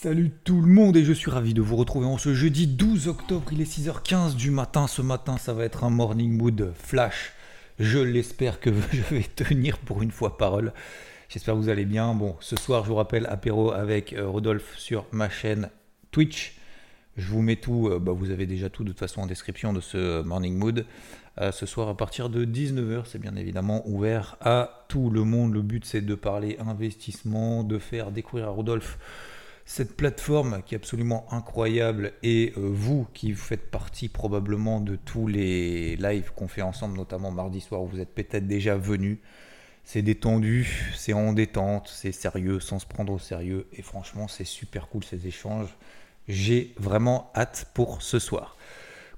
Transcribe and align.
Salut 0.00 0.30
tout 0.44 0.60
le 0.60 0.68
monde 0.68 0.96
et 0.96 1.04
je 1.04 1.12
suis 1.12 1.28
ravi 1.28 1.54
de 1.54 1.60
vous 1.60 1.74
retrouver 1.74 2.06
en 2.06 2.18
ce 2.18 2.32
jeudi 2.32 2.68
12 2.68 3.08
octobre, 3.08 3.52
il 3.52 3.60
est 3.60 3.64
6h15 3.64 4.36
du 4.36 4.52
matin. 4.52 4.86
Ce 4.86 5.02
matin, 5.02 5.38
ça 5.38 5.54
va 5.54 5.64
être 5.64 5.82
un 5.82 5.90
morning 5.90 6.30
mood 6.36 6.72
flash. 6.76 7.32
Je 7.80 7.98
l'espère 7.98 8.60
que 8.60 8.70
je 8.92 9.02
vais 9.12 9.24
tenir 9.24 9.76
pour 9.78 10.00
une 10.00 10.12
fois 10.12 10.38
parole. 10.38 10.72
J'espère 11.28 11.54
que 11.54 11.58
vous 11.58 11.68
allez 11.68 11.84
bien. 11.84 12.14
Bon, 12.14 12.36
ce 12.38 12.54
soir, 12.54 12.84
je 12.84 12.90
vous 12.90 12.94
rappelle, 12.94 13.26
apéro 13.26 13.72
avec 13.72 14.12
euh, 14.12 14.28
Rodolphe 14.28 14.78
sur 14.78 15.04
ma 15.10 15.28
chaîne 15.28 15.68
Twitch. 16.12 16.54
Je 17.16 17.26
vous 17.26 17.42
mets 17.42 17.56
tout, 17.56 17.88
euh, 17.88 17.98
bah, 17.98 18.12
vous 18.12 18.30
avez 18.30 18.46
déjà 18.46 18.70
tout 18.70 18.84
de 18.84 18.90
toute 18.90 19.00
façon 19.00 19.22
en 19.22 19.26
description 19.26 19.72
de 19.72 19.80
ce 19.80 20.22
Morning 20.22 20.56
Mood. 20.56 20.86
Euh, 21.40 21.50
ce 21.50 21.66
soir 21.66 21.88
à 21.88 21.96
partir 21.96 22.28
de 22.30 22.44
19h, 22.44 23.02
c'est 23.06 23.18
bien 23.18 23.34
évidemment 23.34 23.82
ouvert 23.88 24.36
à 24.42 24.84
tout 24.86 25.10
le 25.10 25.24
monde. 25.24 25.54
Le 25.54 25.62
but 25.62 25.84
c'est 25.84 26.02
de 26.02 26.14
parler 26.14 26.56
investissement, 26.60 27.64
de 27.64 27.80
faire 27.80 28.12
découvrir 28.12 28.46
à 28.46 28.50
Rodolphe 28.50 28.96
cette 29.68 29.98
plateforme 29.98 30.62
qui 30.64 30.74
est 30.74 30.78
absolument 30.78 31.26
incroyable 31.30 32.14
et 32.22 32.54
euh, 32.56 32.70
vous 32.72 33.06
qui 33.12 33.34
faites 33.34 33.70
partie 33.70 34.08
probablement 34.08 34.80
de 34.80 34.96
tous 34.96 35.26
les 35.26 35.94
lives 35.96 36.32
qu'on 36.34 36.48
fait 36.48 36.62
ensemble, 36.62 36.96
notamment 36.96 37.30
mardi 37.30 37.60
soir 37.60 37.82
où 37.82 37.86
vous 37.86 38.00
êtes 38.00 38.14
peut-être 38.14 38.46
déjà 38.46 38.78
venus. 38.78 39.18
C'est 39.84 40.00
détendu, 40.00 40.90
c'est 40.96 41.12
en 41.12 41.34
détente, 41.34 41.86
c'est 41.94 42.12
sérieux 42.12 42.60
sans 42.60 42.78
se 42.78 42.86
prendre 42.86 43.12
au 43.12 43.18
sérieux 43.18 43.66
et 43.74 43.82
franchement 43.82 44.26
c'est 44.26 44.46
super 44.46 44.88
cool 44.88 45.04
ces 45.04 45.26
échanges. 45.26 45.76
J'ai 46.28 46.72
vraiment 46.78 47.30
hâte 47.36 47.70
pour 47.74 48.00
ce 48.00 48.18
soir. 48.18 48.56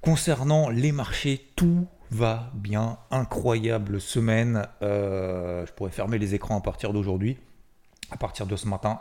Concernant 0.01 0.67
les 0.67 0.91
marchés, 0.91 1.47
tout 1.55 1.87
va 2.09 2.51
bien. 2.55 2.97
Incroyable 3.09 4.01
semaine. 4.01 4.67
Euh, 4.81 5.65
je 5.65 5.71
pourrais 5.71 5.91
fermer 5.91 6.17
les 6.17 6.35
écrans 6.35 6.57
à 6.57 6.61
partir 6.61 6.91
d'aujourd'hui, 6.91 7.37
à 8.11 8.17
partir 8.17 8.45
de 8.47 8.57
ce 8.57 8.67
matin, 8.67 8.99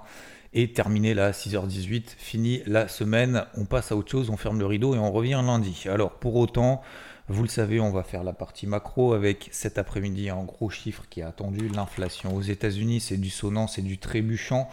et 0.52 0.72
terminer 0.72 1.14
là 1.14 1.32
6h18. 1.32 2.14
Fini 2.16 2.62
la 2.66 2.88
semaine. 2.88 3.44
On 3.56 3.64
passe 3.64 3.92
à 3.92 3.96
autre 3.96 4.10
chose, 4.10 4.30
on 4.30 4.36
ferme 4.36 4.58
le 4.58 4.66
rideau 4.66 4.94
et 4.94 4.98
on 4.98 5.12
revient 5.12 5.40
lundi. 5.44 5.84
Alors 5.86 6.18
pour 6.18 6.36
autant, 6.36 6.82
vous 7.28 7.42
le 7.42 7.48
savez, 7.48 7.80
on 7.80 7.90
va 7.90 8.02
faire 8.02 8.24
la 8.24 8.32
partie 8.32 8.66
macro 8.66 9.12
avec 9.12 9.48
cet 9.52 9.78
après-midi 9.78 10.30
un 10.30 10.44
gros 10.44 10.70
chiffre 10.70 11.04
qui 11.08 11.20
est 11.20 11.24
attendu. 11.24 11.68
L'inflation 11.68 12.34
aux 12.34 12.42
États-Unis, 12.42 13.00
c'est 13.00 13.18
du 13.18 13.30
sonnant, 13.30 13.66
c'est 13.66 13.82
du 13.82 13.98
trébuchant 13.98 14.68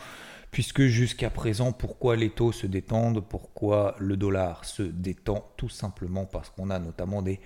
puisque 0.51 0.83
jusqu'à 0.83 1.29
présent, 1.29 1.71
pourquoi 1.71 2.15
les 2.15 2.29
taux 2.29 2.51
se 2.51 2.67
détendent, 2.67 3.23
pourquoi 3.27 3.95
le 3.99 4.17
dollar 4.17 4.65
se 4.65 4.81
détend? 4.81 5.47
Tout 5.57 5.69
simplement 5.69 6.25
parce 6.25 6.49
qu'on 6.49 6.69
a 6.69 6.79
notamment 6.79 7.21
des 7.21 7.39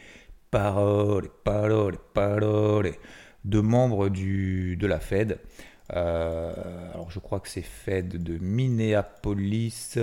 paroles, 0.50 1.30
paroles, 1.44 1.98
paroles 2.14 2.94
de 3.44 3.60
membres 3.60 4.10
de 4.10 4.88
la 4.88 5.00
Fed. 5.00 5.40
Euh, 5.94 6.54
alors 6.94 7.12
je 7.12 7.20
crois 7.20 7.40
que 7.40 7.50
c'est 7.50 7.62
Fed 7.62 8.24
de 8.24 8.38
Minneapolis 8.38 9.98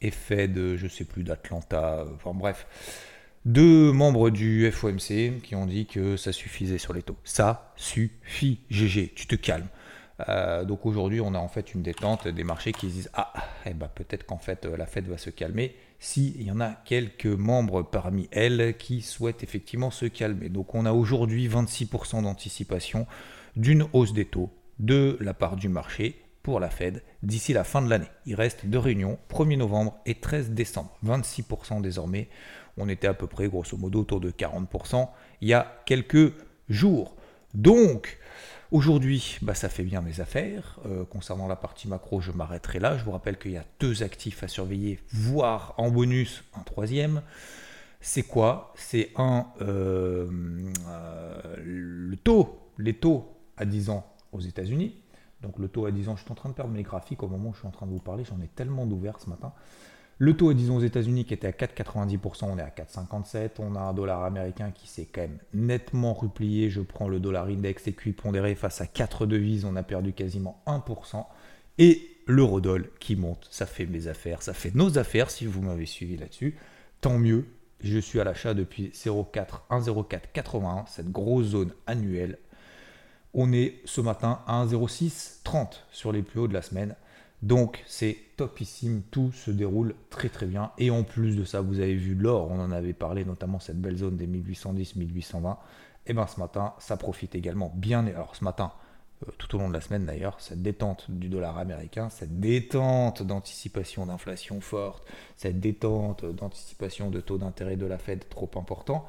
et 0.00 0.10
Fed, 0.10 0.76
je 0.76 0.88
sais 0.88 1.04
plus, 1.04 1.24
d'Atlanta, 1.24 2.04
enfin 2.14 2.32
bref. 2.34 2.66
Deux 3.44 3.92
membres 3.92 4.30
du 4.30 4.70
FOMC 4.70 5.40
qui 5.42 5.54
ont 5.54 5.66
dit 5.66 5.86
que 5.86 6.16
ça 6.16 6.32
suffisait 6.32 6.78
sur 6.78 6.92
les 6.92 7.02
taux. 7.02 7.16
Ça 7.24 7.72
suffit, 7.76 8.60
GG, 8.68 9.12
tu 9.14 9.26
te 9.26 9.36
calmes. 9.36 9.68
Euh, 10.28 10.64
donc 10.64 10.84
aujourd'hui, 10.86 11.20
on 11.20 11.34
a 11.34 11.38
en 11.38 11.48
fait 11.48 11.74
une 11.74 11.82
détente 11.82 12.26
des 12.26 12.44
marchés 12.44 12.72
qui 12.72 12.88
disent 12.88 13.10
Ah, 13.14 13.32
eh 13.66 13.74
ben, 13.74 13.88
peut-être 13.88 14.26
qu'en 14.26 14.38
fait 14.38 14.64
la 14.64 14.86
Fed 14.86 15.06
va 15.06 15.18
se 15.18 15.30
calmer 15.30 15.76
s'il 16.00 16.42
y 16.42 16.50
en 16.50 16.60
a 16.60 16.70
quelques 16.84 17.26
membres 17.26 17.82
parmi 17.82 18.28
elles 18.32 18.76
qui 18.76 19.00
souhaitent 19.00 19.42
effectivement 19.42 19.90
se 19.90 20.06
calmer. 20.06 20.48
Donc 20.48 20.74
on 20.74 20.86
a 20.86 20.92
aujourd'hui 20.92 21.48
26% 21.48 22.22
d'anticipation 22.22 23.06
d'une 23.56 23.86
hausse 23.92 24.12
des 24.12 24.24
taux 24.24 24.50
de 24.78 25.16
la 25.20 25.34
part 25.34 25.56
du 25.56 25.68
marché 25.68 26.22
pour 26.42 26.60
la 26.60 26.70
Fed 26.70 27.02
d'ici 27.22 27.52
la 27.52 27.64
fin 27.64 27.82
de 27.82 27.90
l'année. 27.90 28.10
Il 28.26 28.34
reste 28.34 28.66
deux 28.66 28.78
réunions, 28.78 29.18
1er 29.30 29.56
novembre 29.56 29.98
et 30.06 30.14
13 30.14 30.50
décembre. 30.50 30.96
26% 31.04 31.80
désormais. 31.82 32.28
On 32.76 32.88
était 32.88 33.08
à 33.08 33.14
peu 33.14 33.26
près 33.26 33.48
grosso 33.48 33.76
modo 33.76 34.00
autour 34.00 34.20
de 34.20 34.30
40% 34.30 35.08
il 35.40 35.48
y 35.48 35.54
a 35.54 35.80
quelques 35.84 36.32
jours. 36.68 37.16
Donc, 37.54 38.18
Aujourd'hui, 38.70 39.38
bah, 39.40 39.54
ça 39.54 39.70
fait 39.70 39.82
bien 39.82 40.02
mes 40.02 40.20
affaires. 40.20 40.78
Euh, 40.84 41.04
concernant 41.06 41.48
la 41.48 41.56
partie 41.56 41.88
macro, 41.88 42.20
je 42.20 42.32
m'arrêterai 42.32 42.78
là. 42.78 42.98
Je 42.98 43.04
vous 43.04 43.12
rappelle 43.12 43.38
qu'il 43.38 43.52
y 43.52 43.56
a 43.56 43.64
deux 43.80 44.02
actifs 44.02 44.42
à 44.42 44.48
surveiller, 44.48 44.98
voire 45.10 45.72
en 45.78 45.90
bonus 45.90 46.44
un 46.54 46.60
troisième. 46.60 47.22
C'est 48.02 48.24
quoi? 48.24 48.74
C'est 48.76 49.10
un 49.16 49.46
euh, 49.62 50.28
euh, 50.86 51.56
le 51.64 52.16
taux, 52.16 52.60
les 52.76 52.92
taux 52.92 53.34
à 53.56 53.64
10 53.64 53.88
ans 53.88 54.06
aux 54.32 54.40
États-Unis. 54.40 54.96
Donc 55.42 55.58
le 55.58 55.68
taux 55.68 55.86
à 55.86 55.90
10 55.90 56.08
ans, 56.08 56.16
je 56.16 56.22
suis 56.22 56.32
en 56.32 56.34
train 56.34 56.48
de 56.48 56.54
perdre 56.54 56.72
mes 56.72 56.82
graphiques 56.82 57.22
au 57.22 57.28
moment 57.28 57.50
où 57.50 57.52
je 57.52 57.58
suis 57.58 57.68
en 57.68 57.72
train 57.72 57.86
de 57.86 57.92
vous 57.92 58.00
parler, 58.00 58.24
j'en 58.24 58.40
ai 58.40 58.48
tellement 58.48 58.86
d'ouverts 58.86 59.20
ce 59.20 59.30
matin. 59.30 59.52
Le 60.20 60.36
taux, 60.36 60.52
disons, 60.52 60.76
aux 60.76 60.82
États-Unis 60.82 61.24
qui 61.24 61.34
était 61.34 61.46
à 61.46 61.52
4,90%, 61.52 62.46
on 62.46 62.58
est 62.58 62.62
à 62.62 62.70
4,57. 62.70 63.60
On 63.60 63.76
a 63.76 63.80
un 63.80 63.92
dollar 63.92 64.24
américain 64.24 64.72
qui 64.72 64.88
s'est 64.88 65.06
quand 65.06 65.20
même 65.20 65.38
nettement 65.54 66.12
replié. 66.12 66.70
Je 66.70 66.80
prends 66.80 67.06
le 67.06 67.20
dollar 67.20 67.46
index 67.46 67.86
équipondéré 67.86 68.56
face 68.56 68.80
à 68.80 68.88
4 68.88 69.26
devises, 69.26 69.64
on 69.64 69.76
a 69.76 69.84
perdu 69.84 70.12
quasiment 70.12 70.60
1%. 70.66 71.24
Et 71.78 72.02
l'eurodoll 72.26 72.90
qui 72.98 73.14
monte, 73.14 73.46
ça 73.48 73.64
fait 73.64 73.86
mes 73.86 74.08
affaires, 74.08 74.42
ça 74.42 74.54
fait 74.54 74.74
nos 74.74 74.98
affaires 74.98 75.30
si 75.30 75.46
vous 75.46 75.62
m'avez 75.62 75.86
suivi 75.86 76.16
là-dessus. 76.16 76.56
Tant 77.00 77.16
mieux, 77.16 77.46
je 77.80 78.00
suis 78.00 78.18
à 78.18 78.24
l'achat 78.24 78.54
depuis 78.54 78.88
1,0481, 78.88 80.88
cette 80.88 81.12
grosse 81.12 81.46
zone 81.46 81.72
annuelle. 81.86 82.38
On 83.34 83.52
est 83.52 83.80
ce 83.84 84.00
matin 84.00 84.40
à 84.46 84.64
1,0630 84.64 85.82
sur 85.90 86.12
les 86.12 86.22
plus 86.22 86.40
hauts 86.40 86.48
de 86.48 86.54
la 86.54 86.62
semaine. 86.62 86.94
Donc 87.42 87.84
c'est 87.86 88.16
topissime, 88.36 89.02
tout 89.10 89.32
se 89.32 89.50
déroule 89.50 89.94
très 90.10 90.28
très 90.28 90.46
bien. 90.46 90.72
Et 90.78 90.90
en 90.90 91.04
plus 91.04 91.36
de 91.36 91.44
ça, 91.44 91.60
vous 91.60 91.78
avez 91.80 91.94
vu 91.94 92.14
l'or, 92.14 92.50
on 92.50 92.60
en 92.60 92.72
avait 92.72 92.92
parlé, 92.92 93.24
notamment 93.24 93.60
cette 93.60 93.80
belle 93.80 93.96
zone 93.96 94.16
des 94.16 94.26
1810-1820. 94.26 95.56
Et 96.06 96.14
bien 96.14 96.26
ce 96.26 96.40
matin, 96.40 96.74
ça 96.78 96.96
profite 96.96 97.34
également 97.34 97.72
bien. 97.76 98.06
Alors 98.06 98.34
ce 98.34 98.42
matin, 98.42 98.72
euh, 99.26 99.30
tout 99.38 99.54
au 99.54 99.58
long 99.58 99.68
de 99.68 99.74
la 99.74 99.80
semaine 99.80 100.06
d'ailleurs, 100.06 100.40
cette 100.40 100.62
détente 100.62 101.10
du 101.10 101.28
dollar 101.28 101.58
américain, 101.58 102.08
cette 102.08 102.40
détente 102.40 103.22
d'anticipation 103.22 104.06
d'inflation 104.06 104.60
forte, 104.60 105.04
cette 105.36 105.60
détente 105.60 106.24
d'anticipation 106.24 107.10
de 107.10 107.20
taux 107.20 107.38
d'intérêt 107.38 107.76
de 107.76 107.86
la 107.86 107.98
Fed 107.98 108.28
trop 108.28 108.50
important, 108.56 109.06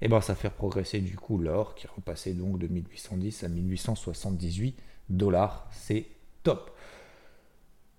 et 0.00 0.08
ben 0.08 0.20
ça 0.20 0.34
fait 0.34 0.50
progresser 0.50 1.00
du 1.00 1.16
coup 1.16 1.38
l'or 1.38 1.74
qui 1.74 1.86
repassé 1.86 2.34
donc 2.34 2.58
de 2.58 2.66
1810 2.66 3.44
à 3.44 3.48
1878 3.48 4.76
dollars. 5.08 5.68
C'est 5.70 6.06
top. 6.42 6.70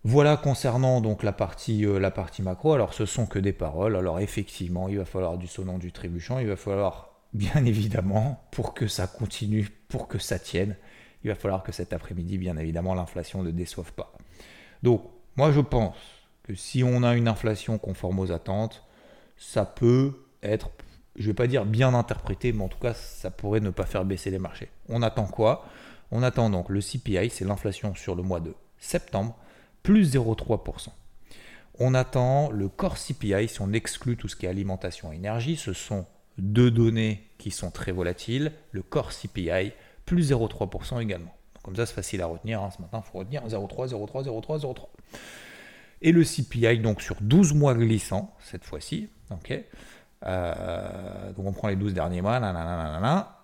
Voilà 0.04 0.38
concernant 0.38 1.02
donc 1.02 1.24
la 1.24 1.32
partie, 1.32 1.86
euh, 1.86 2.00
la 2.00 2.12
partie 2.12 2.44
macro. 2.44 2.74
Alors 2.74 2.94
ce 2.94 3.06
sont 3.06 3.26
que 3.26 3.40
des 3.40 3.54
paroles. 3.54 3.96
Alors 3.96 4.20
effectivement, 4.20 4.88
il 4.88 4.98
va 4.98 5.06
falloir 5.06 5.38
du 5.38 5.48
sonnant, 5.48 5.78
du 5.78 5.92
trébuchant. 5.92 6.38
Il 6.40 6.48
va 6.48 6.56
falloir 6.56 7.16
bien 7.34 7.56
évidemment, 7.66 8.44
pour 8.52 8.74
que 8.74 8.88
ça 8.88 9.08
continue, 9.08 9.68
pour 9.88 10.08
que 10.08 10.20
ça 10.20 10.40
tienne, 10.40 10.76
il 11.24 11.30
va 11.30 11.36
falloir 11.36 11.64
que 11.64 11.72
cet 11.72 11.92
après-midi, 11.94 12.38
bien 12.38 12.58
évidemment, 12.58 12.94
l'inflation 12.94 13.44
ne 13.44 13.52
déçoive 13.52 13.94
pas. 13.94 14.14
Donc 14.84 15.04
moi 15.36 15.52
je 15.52 15.62
pense 15.62 15.98
que 16.44 16.54
si 16.54 16.84
on 16.84 17.02
a 17.02 17.16
une 17.16 17.28
inflation 17.28 17.78
conforme 17.80 18.20
aux 18.20 18.32
attentes, 18.32 18.84
ça 19.38 19.66
peut 19.66 20.14
être, 20.44 20.70
je 21.16 21.24
ne 21.24 21.28
vais 21.28 21.34
pas 21.34 21.48
dire 21.48 21.66
bien 21.66 21.94
interprété, 21.94 22.52
mais 22.54 22.64
en 22.64 22.68
tout 22.68 22.80
cas 22.80 22.94
ça 22.94 23.32
pourrait 23.32 23.60
ne 23.60 23.70
pas 23.70 23.86
faire 23.86 24.06
baisser 24.06 24.32
les 24.32 24.40
marchés. 24.40 24.70
On 24.90 25.02
attend 25.02 25.26
quoi? 25.26 25.66
On 26.12 26.24
attend 26.24 26.50
donc 26.50 26.70
le 26.70 26.82
CPI, 26.82 27.30
c'est 27.30 27.46
l'inflation 27.46 27.96
sur 27.96 28.16
le 28.16 28.24
mois 28.24 28.40
de 28.40 28.54
septembre 28.78 29.36
plus 29.84 30.16
0,3%. 30.16 30.90
On 31.78 31.94
attend 31.94 32.50
le 32.52 32.70
core 32.70 32.98
CPI, 32.98 33.48
si 33.48 33.62
on 33.62 33.72
exclut 33.74 34.18
tout 34.18 34.28
ce 34.28 34.36
qui 34.36 34.46
est 34.46 34.50
alimentation 34.50 35.12
et 35.12 35.16
énergie, 35.16 35.58
ce 35.58 35.74
sont 35.74 36.06
deux 36.38 36.72
données 36.72 37.28
qui 37.38 37.52
sont 37.52 37.70
très 37.70 37.92
volatiles, 37.92 38.52
le 38.72 38.82
core 38.82 39.12
CPI, 39.12 39.74
plus 40.06 40.32
0,3% 40.32 41.02
également. 41.02 41.36
comme 41.64 41.76
ça, 41.76 41.86
c'est 41.86 41.94
facile 41.94 42.22
à 42.22 42.28
retenir. 42.28 42.62
Hein. 42.62 42.70
Ce 42.76 42.82
matin, 42.82 43.04
il 43.06 43.12
faut 43.12 43.20
retenir 43.20 43.46
0,3, 43.46 43.90
0,3, 43.90 44.26
0,3, 44.26 44.62
0,3. 44.62 44.88
Et 46.02 46.12
le 46.12 46.24
CPI, 46.24 46.80
donc 46.80 47.02
sur 47.02 47.18
12 47.22 47.54
mois 47.54 47.74
glissants, 47.74 48.34
cette 48.40 48.64
fois-ci, 48.64 49.10
ok 49.32 49.64
euh, 50.28 51.32
donc 51.34 51.46
on 51.46 51.54
prend 51.54 51.68
les 51.68 51.76
12 51.76 51.94
derniers 51.94 52.22
mois, 52.22 52.40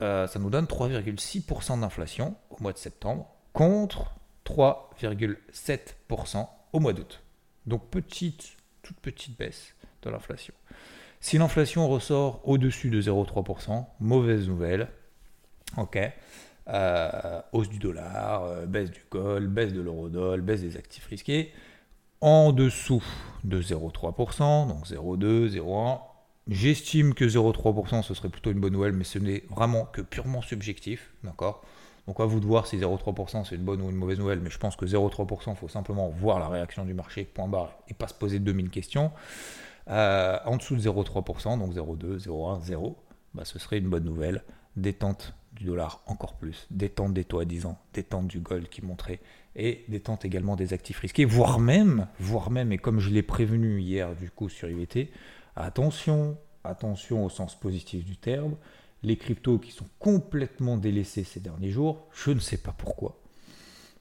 euh, 0.01 0.25
ça 0.27 0.39
nous 0.39 0.49
donne 0.49 0.65
3,6% 0.65 1.79
d'inflation 1.79 2.35
au 2.49 2.57
mois 2.61 2.73
de 2.73 2.79
septembre, 2.79 3.27
contre 3.53 4.15
3,7% 4.45 6.47
au 6.73 6.79
mois 6.79 6.93
d'août. 6.93 7.21
Donc 7.67 7.87
petite, 7.89 8.57
toute 8.81 8.97
petite 8.97 9.37
baisse 9.37 9.75
de 10.01 10.09
l'inflation. 10.09 10.55
Si 11.19 11.37
l'inflation 11.37 11.87
ressort 11.87 12.41
au-dessus 12.47 12.89
de 12.89 12.99
0,3%, 12.99 13.85
mauvaise 13.99 14.47
nouvelle. 14.47 14.87
Ok. 15.77 15.99
Euh, 16.67 17.41
hausse 17.51 17.69
du 17.69 17.77
dollar, 17.77 18.65
baisse 18.65 18.89
du 18.89 19.05
gold, 19.11 19.47
baisse 19.49 19.73
de 19.73 19.81
l'eurodoll, 19.81 20.41
baisse 20.41 20.61
des 20.61 20.77
actifs 20.77 21.05
risqués. 21.05 21.53
En 22.21 22.53
dessous 22.53 23.03
de 23.43 23.61
0,3%, 23.61 24.67
donc 24.67 24.87
0,2, 24.87 25.49
0,1. 25.49 25.99
J'estime 26.47 27.13
que 27.13 27.25
0,3% 27.25 28.03
ce 28.03 28.13
serait 28.13 28.29
plutôt 28.29 28.51
une 28.51 28.59
bonne 28.59 28.73
nouvelle, 28.73 28.93
mais 28.93 29.03
ce 29.03 29.19
n'est 29.19 29.43
vraiment 29.49 29.85
que 29.85 30.01
purement 30.01 30.41
subjectif. 30.41 31.11
D'accord? 31.23 31.63
Donc 32.07 32.19
à 32.19 32.25
vous 32.25 32.39
de 32.39 32.45
voir 32.45 32.65
si 32.65 32.77
0,3% 32.77 33.45
c'est 33.47 33.55
une 33.55 33.63
bonne 33.63 33.81
ou 33.81 33.89
une 33.89 33.95
mauvaise 33.95 34.17
nouvelle, 34.17 34.39
mais 34.39 34.49
je 34.49 34.57
pense 34.57 34.75
que 34.75 34.85
0,3%, 34.85 35.51
il 35.51 35.55
faut 35.55 35.67
simplement 35.67 36.09
voir 36.09 36.39
la 36.39 36.47
réaction 36.47 36.83
du 36.83 36.93
marché, 36.93 37.23
point 37.23 37.47
barre, 37.47 37.77
et 37.87 37.93
pas 37.93 38.07
se 38.07 38.13
poser 38.13 38.39
2000 38.39 38.69
questions. 38.69 39.11
Euh, 39.89 40.37
en 40.45 40.57
dessous 40.57 40.75
de 40.75 40.81
0,3%, 40.81 41.59
donc 41.59 41.73
0,2, 41.73 42.25
0,1, 42.25 42.63
0, 42.63 42.97
bah, 43.33 43.45
ce 43.45 43.59
serait 43.59 43.77
une 43.77 43.89
bonne 43.89 44.03
nouvelle. 44.03 44.43
Détente 44.75 45.35
du 45.53 45.65
dollar 45.65 46.01
encore 46.07 46.35
plus, 46.35 46.65
détente 46.71 47.13
des 47.13 47.25
taux 47.25 47.39
à 47.39 47.45
10 47.45 47.65
ans, 47.65 47.77
détente 47.93 48.27
du 48.27 48.39
gold 48.39 48.69
qui 48.69 48.83
montrait, 48.83 49.19
et 49.55 49.83
détente 49.89 50.23
également 50.23 50.55
des 50.55 50.73
actifs 50.73 50.99
risqués, 50.99 51.25
voire 51.25 51.59
même, 51.59 52.07
voire 52.19 52.51
même, 52.51 52.71
et 52.71 52.77
comme 52.77 52.99
je 52.99 53.09
l'ai 53.09 53.21
prévenu 53.21 53.79
hier 53.81 54.15
du 54.15 54.31
coup 54.31 54.47
sur 54.47 54.69
IVT, 54.69 55.11
attention, 55.55 56.37
attention 56.63 57.25
au 57.25 57.29
sens 57.29 57.59
positif 57.59 58.05
du 58.05 58.17
terme, 58.17 58.55
les 59.03 59.17
cryptos 59.17 59.59
qui 59.59 59.71
sont 59.71 59.87
complètement 59.99 60.77
délaissés 60.77 61.23
ces 61.23 61.39
derniers 61.39 61.71
jours, 61.71 62.07
je 62.13 62.31
ne 62.31 62.39
sais 62.39 62.57
pas 62.57 62.73
pourquoi. 62.77 63.17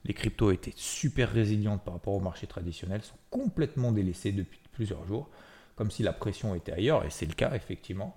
Les 0.05 0.13
cryptos 0.13 0.51
étaient 0.51 0.73
super 0.75 1.31
résilientes 1.31 1.83
par 1.83 1.93
rapport 1.93 2.13
au 2.13 2.19
marché 2.19 2.47
traditionnel, 2.47 3.01
sont 3.03 3.17
complètement 3.29 3.91
délaissés 3.91 4.31
depuis 4.31 4.59
plusieurs 4.71 5.05
jours, 5.05 5.29
comme 5.75 5.91
si 5.91 6.03
la 6.03 6.13
pression 6.13 6.55
était 6.55 6.71
ailleurs, 6.71 7.05
et 7.05 7.09
c'est 7.09 7.25
le 7.25 7.33
cas 7.33 7.53
effectivement. 7.53 8.15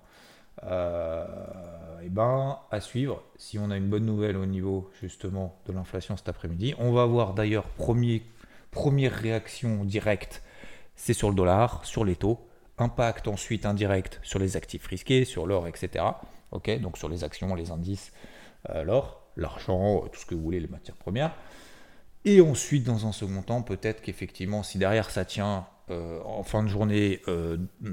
et 0.62 0.66
euh, 0.66 1.26
eh 2.02 2.08
ben, 2.08 2.58
à 2.70 2.80
suivre, 2.80 3.22
si 3.36 3.58
on 3.58 3.70
a 3.70 3.76
une 3.76 3.88
bonne 3.88 4.06
nouvelle 4.06 4.36
au 4.36 4.46
niveau 4.46 4.90
justement 5.00 5.58
de 5.66 5.72
l'inflation 5.72 6.16
cet 6.16 6.28
après-midi, 6.28 6.74
on 6.78 6.92
va 6.92 7.04
voir 7.06 7.34
d'ailleurs 7.34 7.66
première 7.68 9.12
réaction 9.12 9.84
directe, 9.84 10.42
c'est 10.96 11.14
sur 11.14 11.28
le 11.28 11.34
dollar, 11.34 11.84
sur 11.84 12.04
les 12.04 12.16
taux, 12.16 12.46
impact 12.78 13.28
ensuite 13.28 13.66
indirect 13.66 14.20
sur 14.22 14.38
les 14.38 14.56
actifs 14.56 14.86
risqués, 14.86 15.24
sur 15.24 15.46
l'or, 15.46 15.66
etc 15.68 16.04
donc 16.80 16.98
sur 16.98 17.08
les 17.08 17.24
actions, 17.24 17.54
les 17.54 17.70
indices, 17.70 18.12
euh, 18.70 18.84
l'or, 18.84 19.22
l'argent, 19.36 20.04
euh, 20.04 20.08
tout 20.08 20.20
ce 20.20 20.26
que 20.26 20.34
vous 20.34 20.42
voulez, 20.42 20.60
les 20.60 20.68
matières 20.68 20.96
premières. 20.96 21.34
Et 22.24 22.40
ensuite, 22.40 22.84
dans 22.84 23.06
un 23.06 23.12
second 23.12 23.42
temps, 23.42 23.62
peut-être 23.62 24.00
qu'effectivement, 24.00 24.62
si 24.62 24.78
derrière 24.78 25.10
ça 25.10 25.24
tient 25.24 25.66
euh, 25.90 26.22
en 26.24 26.42
fin 26.42 26.62
de 26.62 26.68
journée 26.68 27.20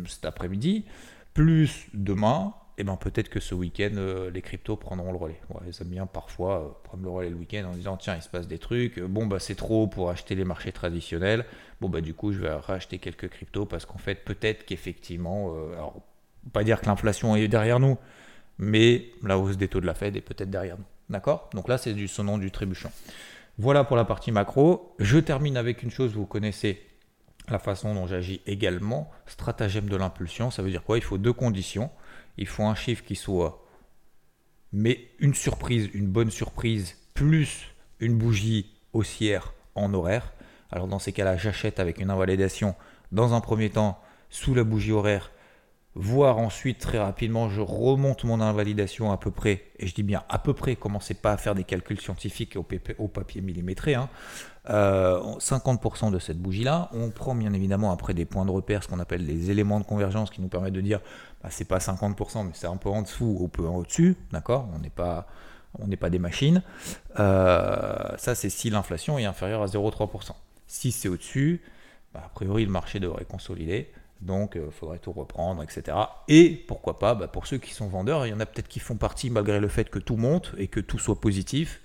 cet 0.08 0.26
après-midi, 0.26 0.86
plus 1.34 1.88
demain, 1.94 2.54
eh 2.82 2.84
ben 2.84 2.96
peut-être 2.98 3.30
que 3.30 3.40
ce 3.40 3.56
week-end, 3.56 3.92
les 4.34 4.42
cryptos 4.42 4.76
prendront 4.76 5.12
le 5.12 5.18
relais. 5.18 5.40
ils 5.68 5.82
aiment 5.82 5.88
bien 5.88 6.06
parfois 6.06 6.82
prendre 6.84 7.04
le 7.04 7.10
relais 7.10 7.30
le 7.30 7.36
week-end 7.36 7.66
en 7.66 7.74
disant 7.74 7.98
tiens, 7.98 8.16
il 8.16 8.22
se 8.22 8.30
passe 8.30 8.48
des 8.48 8.58
trucs, 8.58 9.00
bon 9.00 9.26
bah 9.26 9.40
c'est 9.40 9.56
trop 9.56 9.88
pour 9.88 10.10
acheter 10.10 10.36
les 10.36 10.46
marchés 10.46 10.72
traditionnels, 10.72 11.46
bon 11.80 11.90
bah 11.90 12.02
du 12.02 12.14
coup 12.14 12.32
je 12.32 12.40
vais 12.40 12.52
racheter 12.52 12.98
quelques 13.00 13.30
cryptos 13.30 13.66
parce 13.66 13.86
qu'en 13.86 13.98
fait 13.98 14.16
peut-être 14.16 14.66
qu'effectivement, 14.66 15.54
alors 15.74 16.02
pas 16.54 16.64
dire 16.64 16.82
que 16.82 16.88
l'inflation 16.88 17.36
est 17.36 17.48
derrière 17.48 17.80
nous, 17.80 17.98
mais 18.58 19.10
la 19.24 19.38
hausse 19.38 19.58
des 19.58 19.68
taux 19.68 19.82
de 19.82 19.86
la 19.86 19.94
Fed 19.94 20.16
est 20.16 20.22
peut-être 20.22 20.50
derrière 20.50 20.78
nous. 20.78 20.86
D'accord? 21.10 21.50
Donc 21.54 21.68
là, 21.68 21.78
c'est 21.78 21.94
du 21.94 22.08
sonnant 22.08 22.38
du 22.38 22.52
trébuchant. 22.52 22.92
Voilà 23.58 23.84
pour 23.84 23.98
la 23.98 24.06
partie 24.06 24.32
macro. 24.32 24.96
Je 24.98 25.20
termine 25.20 25.58
avec 25.58 25.84
une 25.84 25.92
chose, 25.92 26.14
vous 26.14 26.26
connaissez 26.26 26.82
la 27.50 27.60
façon 27.60 27.94
dont 27.94 28.08
j'agis 28.08 28.42
également. 28.48 29.12
Stratagème 29.26 29.90
de 29.90 29.98
l'impulsion, 29.98 30.52
ça 30.52 30.64
veut 30.64 30.70
dire 30.70 30.84
quoi? 30.84 30.98
Il 30.98 31.04
faut 31.04 31.18
deux 31.18 31.34
conditions. 31.34 31.90
Il 32.38 32.48
faut 32.48 32.64
un 32.64 32.76
chiffre 32.76 33.04
qui 33.04 33.16
soit, 33.16 33.66
mais 34.72 35.10
une 35.20 35.34
surprise, 35.34 35.90
une 35.94 36.08
bonne 36.08 36.32
surprise, 36.32 36.98
plus 37.14 37.68
une 38.00 38.18
bougie 38.18 38.72
haussière 38.94 39.54
en 39.76 39.94
horaire. 39.94 40.34
Alors 40.72 40.88
dans 40.88 41.00
ces 41.00 41.12
cas-là, 41.12 41.38
j'achète 41.38 41.80
avec 41.80 42.00
une 42.00 42.10
invalidation 42.10 42.76
dans 43.12 43.34
un 43.34 43.42
premier 43.42 43.70
temps 43.70 44.00
sous 44.30 44.56
la 44.56 44.64
bougie 44.64 44.92
horaire 44.92 45.32
Voir 45.94 46.38
ensuite 46.38 46.80
très 46.80 47.00
rapidement, 47.00 47.50
je 47.50 47.60
remonte 47.60 48.24
mon 48.24 48.40
invalidation 48.40 49.12
à 49.12 49.18
peu 49.18 49.30
près, 49.30 49.64
et 49.78 49.88
je 49.88 49.94
dis 49.94 50.04
bien 50.04 50.24
à 50.30 50.40
peu 50.40 50.54
près, 50.54 50.78
commencez 50.78 51.14
pas 51.14 51.34
à 51.34 51.38
faire 51.38 51.54
des 51.54 51.66
calculs 51.66 52.00
scientifiques 52.00 52.56
au, 52.56 53.08
papier 53.10 53.42
millimétré, 53.42 53.96
50% 53.96 54.00
hein. 54.00 54.10
euh, 54.70 56.12
de 56.12 56.20
cette 56.20 56.40
bougie-là, 56.40 56.90
on 56.94 57.10
prend 57.10 57.36
bien 57.36 57.52
évidemment 57.52 57.92
après 57.92 58.14
des 58.14 58.24
points 58.24 58.46
de 58.46 58.52
repère, 58.52 58.84
ce 58.84 58.88
qu'on 58.88 59.00
appelle 59.00 59.26
les 59.26 59.52
éléments 59.52 59.82
de 59.82 59.86
convergence 59.86 60.30
qui 60.30 60.40
nous 60.40 60.48
permettent 60.48 60.76
de 60.76 60.80
dire, 60.80 61.02
bah, 61.44 61.50
c'est 61.52 61.68
pas 61.68 61.80
50%, 61.80 62.46
mais 62.46 62.52
c'est 62.54 62.68
un 62.68 62.78
peu 62.78 62.88
en 62.88 63.02
dessous 63.02 63.36
ou 63.40 63.46
un 63.48 63.50
peu 63.50 63.64
au-dessus, 63.64 64.16
d'accord? 64.32 64.70
On 64.74 64.80
n'est 64.80 64.90
pas, 64.90 65.28
on 65.78 65.88
n'est 65.88 65.98
pas 65.98 66.10
des 66.10 66.20
machines. 66.20 66.64
Euh, 67.20 68.16
ça, 68.18 68.34
c'est 68.34 68.50
si 68.50 68.70
l'inflation 68.70 69.20
est 69.20 69.26
inférieure 69.26 69.62
à 69.62 69.66
0,3%. 69.66 70.32
Si 70.68 70.94
c'est 70.94 71.10
au-dessus, 71.10 71.62
bah, 72.14 72.24
a 72.26 72.30
priori, 72.30 72.64
le 72.64 72.72
marché 72.72 73.02
devrait 73.02 73.26
consolider. 73.26 73.92
Donc, 74.22 74.52
il 74.56 74.62
euh, 74.62 74.72
faudrait 74.72 75.00
tout 75.00 75.12
reprendre, 75.12 75.64
etc. 75.64 75.98
Et 76.28 76.50
pourquoi 76.68 77.00
pas, 77.00 77.16
bah, 77.16 77.28
pour 77.28 77.48
ceux 77.48 77.58
qui 77.58 77.74
sont 77.74 77.88
vendeurs, 77.88 78.26
il 78.28 78.30
y 78.30 78.34
en 78.34 78.40
a 78.40 78.46
peut-être 78.46 78.68
qui 78.68 78.80
font 78.80 78.96
partie 78.96 79.30
malgré 79.30 79.60
le 79.60 79.68
fait 79.68 79.90
que 79.90 80.00
tout 80.00 80.16
monte 80.16 80.54
et 80.58 80.68
que 80.68 80.80
tout 80.80 81.00
soit 81.00 81.20
positif. 81.20 81.82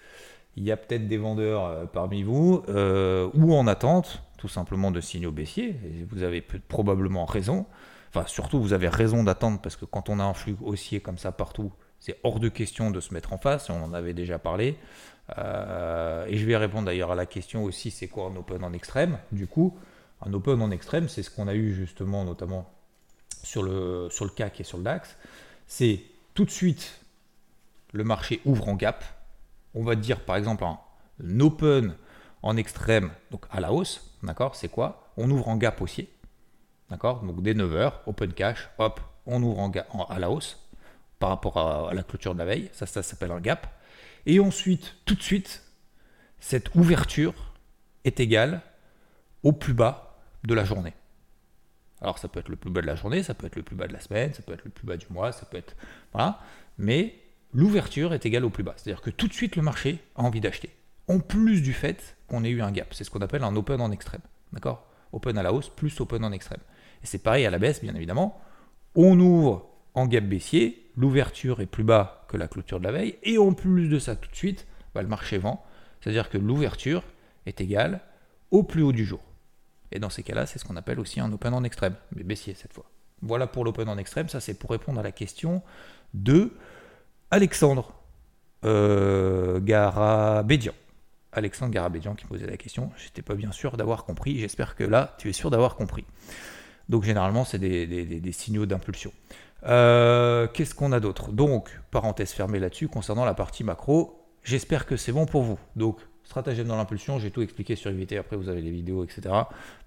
Il 0.57 0.65
y 0.65 0.71
a 0.71 0.77
peut-être 0.77 1.09
des 1.09 1.17
vendeurs 1.17 1.65
euh, 1.65 1.87
parmi 1.87 2.23
vous 2.23 2.63
euh, 2.69 3.31
ou 3.35 3.55
en 3.55 3.67
attente, 3.67 4.23
tout 4.39 4.49
simplement, 4.49 4.91
de 4.91 5.01
signaux 5.01 5.33
baissiers. 5.33 5.77
Vous 6.11 6.23
avez 6.23 6.43
probablement 6.43 7.25
raison. 7.25 7.67
Enfin, 8.11 8.27
surtout, 8.27 8.61
vous 8.61 8.75
avez 8.75 8.89
raison 8.89 9.25
d'attendre 9.25 9.61
parce 9.63 9.77
que 9.77 9.87
quand 9.87 10.11
on 10.11 10.21
a 10.21 10.25
un 10.25 10.35
flux 10.35 10.57
haussier 10.63 11.01
comme 11.01 11.19
ça 11.19 11.33
partout, 11.33 11.73
c'est 12.01 12.19
hors 12.23 12.39
de 12.39 12.51
question 12.51 12.91
de 12.91 13.01
se 13.01 13.15
mettre 13.15 13.33
en 13.33 13.39
face. 13.39 13.71
On 13.71 13.83
en 13.83 13.95
avait 13.95 14.15
déjà 14.15 14.39
parlé. 14.39 14.77
et 15.31 16.37
je 16.37 16.47
vais 16.47 16.57
répondre 16.57 16.85
d'ailleurs 16.87 17.11
à 17.11 17.15
la 17.15 17.27
question 17.27 17.65
aussi 17.65 17.91
c'est 17.91 18.09
quoi 18.09 18.27
un 18.27 18.37
open 18.37 18.63
en 18.63 18.73
extrême? 18.73 19.19
Du 19.33 19.47
coup, 19.47 19.77
un 20.23 20.33
open 20.33 20.63
en 20.63 20.71
extrême, 20.71 21.09
c'est 21.09 21.23
ce 21.23 21.31
qu'on 21.31 21.49
a 21.49 21.55
eu 21.55 21.75
justement 21.75 22.25
notamment 22.25 22.71
sur 23.43 23.63
le, 23.63 24.09
sur 24.11 24.35
CAC 24.35 24.61
et 24.61 24.65
sur 24.65 24.79
le 24.79 24.85
DAX. 24.85 25.17
C'est 25.67 26.03
tout 26.35 26.45
de 26.45 26.51
suite 26.51 27.01
le 27.93 28.05
marché 28.05 28.41
ouvre 28.45 28.69
en 28.69 28.75
gap. 28.75 29.05
On 29.75 29.85
va 29.85 29.95
dire 29.95 30.21
par 30.21 30.37
exemple 30.37 30.65
un, 30.65 30.79
open 31.41 31.95
en 32.43 32.57
extrême, 32.57 33.11
donc 33.31 33.47
à 33.51 33.61
la 33.61 33.73
hausse, 33.73 34.11
d'accord 34.23 34.55
C'est 34.55 34.69
quoi? 34.69 35.11
On 35.17 35.31
ouvre 35.31 35.49
en 35.49 35.57
gap 35.57 35.81
haussier, 35.81 36.13
d'accord 36.91 37.23
Donc 37.23 37.43
dès 37.43 37.55
9h, 37.55 37.93
open 38.07 38.33
cash, 38.33 38.69
hop, 38.79 39.01
on 39.27 39.43
ouvre 39.43 39.59
en, 39.59 39.69
gap, 39.69 39.89
à 40.09 40.19
la 40.19 40.31
hausse 40.31 40.59
par 41.19 41.31
rapport 41.31 41.57
à, 41.89 41.95
la 41.95 42.03
clôture 42.03 42.35
de 42.35 42.39
la 42.39 42.45
veille, 42.45 42.71
ça, 42.73 42.87
ça 42.87 43.03
s'appelle 43.03 43.33
un 43.33 43.41
gap. 43.41 43.67
Et 44.27 44.41
ensuite, 44.41 44.97
tout 45.05 45.15
de 45.15 45.23
suite, 45.23 45.63
cette 46.41 46.75
ouverture 46.75 47.35
est 48.05 48.21
égale 48.21 48.61
au 49.43 49.53
plus 49.53 49.73
bas 49.73 50.06
de 50.47 50.55
la 50.55 50.65
journée. 50.65 50.95
Alors 52.01 52.19
ça 52.19 52.29
peut 52.29 52.41
être 52.41 52.49
le 52.49 52.57
plus 52.57 52.71
bas 52.71 52.83
de 52.83 52.87
la 52.87 52.95
journée, 52.95 53.23
ça 53.23 53.35
peut 53.35 53.47
être 53.47 53.57
le 53.57 53.63
plus 53.63 53.77
bas 53.77 53.87
de 53.87 53.93
la 53.93 54.01
semaine, 54.01 54.33
ça 54.33 54.43
peut 54.43 54.53
être 54.53 54.65
le 54.65 54.71
plus 54.71 54.87
bas 54.87 54.97
du 54.97 55.07
mois, 55.11 55.33
ça 55.33 55.47
peut 55.47 55.57
être... 55.57 55.77
Voilà. 56.13 56.41
Mais 56.79 57.15
l'ouverture 57.53 58.15
est 58.15 58.25
égale 58.27 58.45
au 58.45 58.51
plus 58.51 58.63
bas. 58.63 58.75
C'est-à-dire 58.77 59.03
que 59.03 59.11
tout 59.11 59.29
de 59.29 59.33
suite 59.33 59.57
le 59.57 59.63
marché 59.63 59.99
a 60.15 60.23
envie 60.23 60.41
d'acheter. 60.41 60.71
En 61.09 61.21
plus 61.21 61.63
du 61.63 61.73
fait 61.73 62.17
qu'on 62.29 62.45
ait 62.45 62.51
eu 62.51 62.63
un 62.63 62.71
gap. 62.71 62.93
C'est 62.93 63.05
ce 63.05 63.11
qu'on 63.11 63.21
appelle 63.21 63.45
un 63.45 63.57
open 63.57 63.81
en 63.81 63.91
extrême. 63.91 64.21
D'accord? 64.53 64.87
Open 65.13 65.39
à 65.39 65.43
la 65.43 65.53
hausse 65.53 65.69
plus 65.69 66.01
open 66.01 66.25
en 66.25 66.33
extrême. 66.33 66.61
Et 67.03 67.07
c'est 67.07 67.19
pareil 67.19 67.47
à 67.47 67.51
la 67.51 67.59
baisse, 67.59 67.81
bien 67.81 67.95
évidemment. 67.95 68.41
On 68.95 69.19
ouvre 69.19 69.69
en 69.95 70.07
gap 70.07 70.25
baissier, 70.25 70.91
l'ouverture 70.97 71.61
est 71.61 71.67
plus 71.67 71.85
bas 71.85 72.27
que 72.29 72.37
la 72.37 72.49
clôture 72.49 72.79
de 72.81 72.85
la 72.85 72.93
veille, 72.93 73.17
et 73.23 73.39
en 73.39 73.55
plus 73.55 73.89
de 73.89 73.99
ça, 73.99 74.15
tout 74.15 74.31
de 74.31 74.37
suite, 74.37 74.67
bah, 74.95 75.03
le 75.03 75.09
marché 75.09 75.39
vend. 75.39 75.65
C'est-à-dire 76.01 76.29
que 76.29 76.39
l'ouverture 76.39 77.03
est 77.47 77.61
égale 77.61 78.01
au 78.51 78.63
plus 78.63 78.83
haut 78.83 78.93
du 78.93 79.05
jour. 79.05 79.21
Et 79.93 79.99
dans 79.99 80.11
ces 80.11 80.23
cas-là, 80.23 80.47
c'est 80.47 80.59
ce 80.59 80.65
qu'on 80.65 80.77
appelle 80.77 81.01
aussi 81.01 81.21
un 81.21 81.33
open 81.33 81.55
en 81.55 81.65
extrême, 81.65 81.95
mais 82.15 82.23
baissier 82.23 82.55
cette 82.55 82.73
fois. 82.73 82.91
Voilà 83.23 83.47
pour 83.47 83.65
l'open 83.65 83.89
en 83.89 83.99
extrême, 83.99 84.29
ça 84.29 84.41
c'est 84.41 84.55
pour 84.55 84.71
répondre 84.71 85.01
à 85.01 85.03
la 85.03 85.13
question 85.13 85.63
de 86.15 86.53
Alexandre 87.31 87.95
euh, 88.65 89.61
Garabédian. 89.61 90.73
Alexandre 91.33 91.73
Garabédian 91.73 92.15
qui 92.15 92.25
posait 92.25 92.47
la 92.47 92.57
question. 92.57 92.91
J'étais 92.97 93.23
pas 93.23 93.35
bien 93.35 93.53
sûr 93.53 93.77
d'avoir 93.77 94.05
compris. 94.05 94.39
J'espère 94.39 94.75
que 94.75 94.85
là, 94.85 95.15
tu 95.19 95.29
es 95.29 95.33
sûr 95.33 95.51
d'avoir 95.51 95.77
compris. 95.77 96.05
Donc 96.89 97.05
généralement, 97.05 97.45
c'est 97.45 97.59
des, 97.59 98.33
signaux 98.33 98.67
d'impulsion. 98.67 99.13
Euh, 99.65 100.47
qu'est-ce 100.49 100.75
qu'on 100.75 100.93
a 100.93 101.01
d'autre? 101.01 101.33
Donc, 101.33 101.81
parenthèse 101.91 102.33
fermée 102.33 102.59
là-dessus, 102.59 102.89
concernant 102.89 103.25
la 103.25 103.35
partie 103.35 103.65
macro, 103.65 104.25
j'espère 104.45 104.87
que 104.87 104.97
c'est 104.97 105.13
bon 105.13 105.27
pour 105.27 105.43
vous. 105.43 105.59
Donc, 105.75 105.99
stratagème 106.27 106.67
dans 106.67 106.77
l'impulsion, 106.77 107.19
j'ai 107.19 107.31
tout 107.31 107.41
expliqué 107.41 107.77
sur 107.77 107.91
IVT, 107.91 108.19
après 108.19 108.37
vous 108.37 108.49
avez 108.49 108.61
les 108.61 108.71
vidéos, 108.71 109.05
etc. 109.05 109.35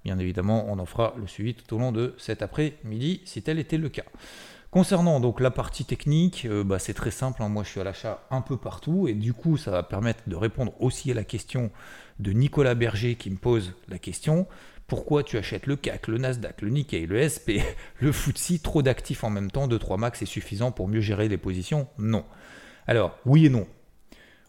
Bien 0.04 0.18
évidemment, 0.18 0.66
on 0.70 0.80
en 0.80 0.86
fera 0.86 1.14
le 1.20 1.28
suivi 1.28 1.54
tout 1.54 1.76
au 1.76 1.80
long 1.80 1.92
de 1.92 2.16
cet 2.18 2.42
après-midi, 2.42 3.22
si 3.26 3.42
tel 3.44 3.60
était 3.60 3.78
le 3.78 3.90
cas. 3.90 4.06
Concernant 4.72 5.20
donc 5.20 5.40
la 5.40 5.52
partie 5.52 5.84
technique, 5.84 6.46
euh, 6.46 6.64
bah, 6.64 6.80
c'est 6.80 6.94
très 6.94 7.12
simple. 7.12 7.42
hein. 7.42 7.50
Moi, 7.50 7.64
je 7.64 7.70
suis 7.70 7.82
à 7.82 7.84
l'achat 7.84 8.24
un 8.30 8.42
peu 8.42 8.56
partout 8.56 9.08
et 9.08 9.14
du 9.16 9.34
coup, 9.34 9.58
ça 9.58 9.72
va 9.72 9.84
permettre 9.84 10.24
de 10.28 10.36
répondre 10.36 10.74
aussi 10.80 11.12
à 11.12 11.16
la 11.16 11.24
question 11.24 11.72
de 12.20 12.32
Nicolas 12.32 12.76
Berger 12.76 13.16
qui 13.16 13.32
me 13.32 13.38
pose 13.38 13.74
la 13.88 13.98
question 13.98 14.48
pourquoi 14.88 15.24
tu 15.24 15.38
achètes 15.38 15.68
le 15.68 15.76
CAC, 15.76 16.08
le 16.08 16.18
Nasdaq, 16.18 16.62
le 16.62 16.70
Nikkei, 16.70 17.06
le 17.06 17.22
SP, 17.22 17.62
le 18.00 18.12
FTSE, 18.12 18.62
trop 18.62 18.82
d'actifs 18.82 19.24
en 19.24 19.30
même 19.30 19.52
temps, 19.52 19.68
2-3 19.68 20.00
max 20.00 20.22
est 20.22 20.26
suffisant 20.26 20.72
pour 20.72 20.88
mieux 20.88 21.02
gérer 21.02 21.30
les 21.30 21.38
positions? 21.38 21.88
Non. 21.98 22.26
Alors, 22.88 23.18
oui 23.26 23.46
et 23.46 23.50
non. 23.50 23.68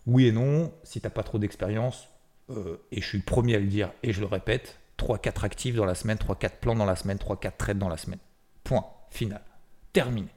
Oui 0.06 0.26
et 0.26 0.32
non, 0.32 0.72
si 0.82 1.00
tu 1.00 1.06
n'as 1.06 1.10
pas 1.10 1.22
trop 1.22 1.38
d'expérience, 1.38 2.08
euh, 2.50 2.76
et 2.90 3.00
je 3.00 3.06
suis 3.06 3.18
le 3.18 3.24
premier 3.24 3.56
à 3.56 3.58
le 3.58 3.66
dire 3.66 3.92
et 4.02 4.12
je 4.12 4.20
le 4.20 4.26
répète, 4.26 4.78
3-4 4.98 5.44
actifs 5.44 5.74
dans 5.76 5.84
la 5.84 5.94
semaine, 5.94 6.18
3-4 6.18 6.50
plans 6.60 6.74
dans 6.74 6.86
la 6.86 6.96
semaine, 6.96 7.18
3-4 7.18 7.52
trades 7.56 7.78
dans 7.78 7.88
la 7.88 7.96
semaine. 7.96 8.18
Point. 8.64 8.84
Final. 9.10 9.42
Terminé. 9.92 10.28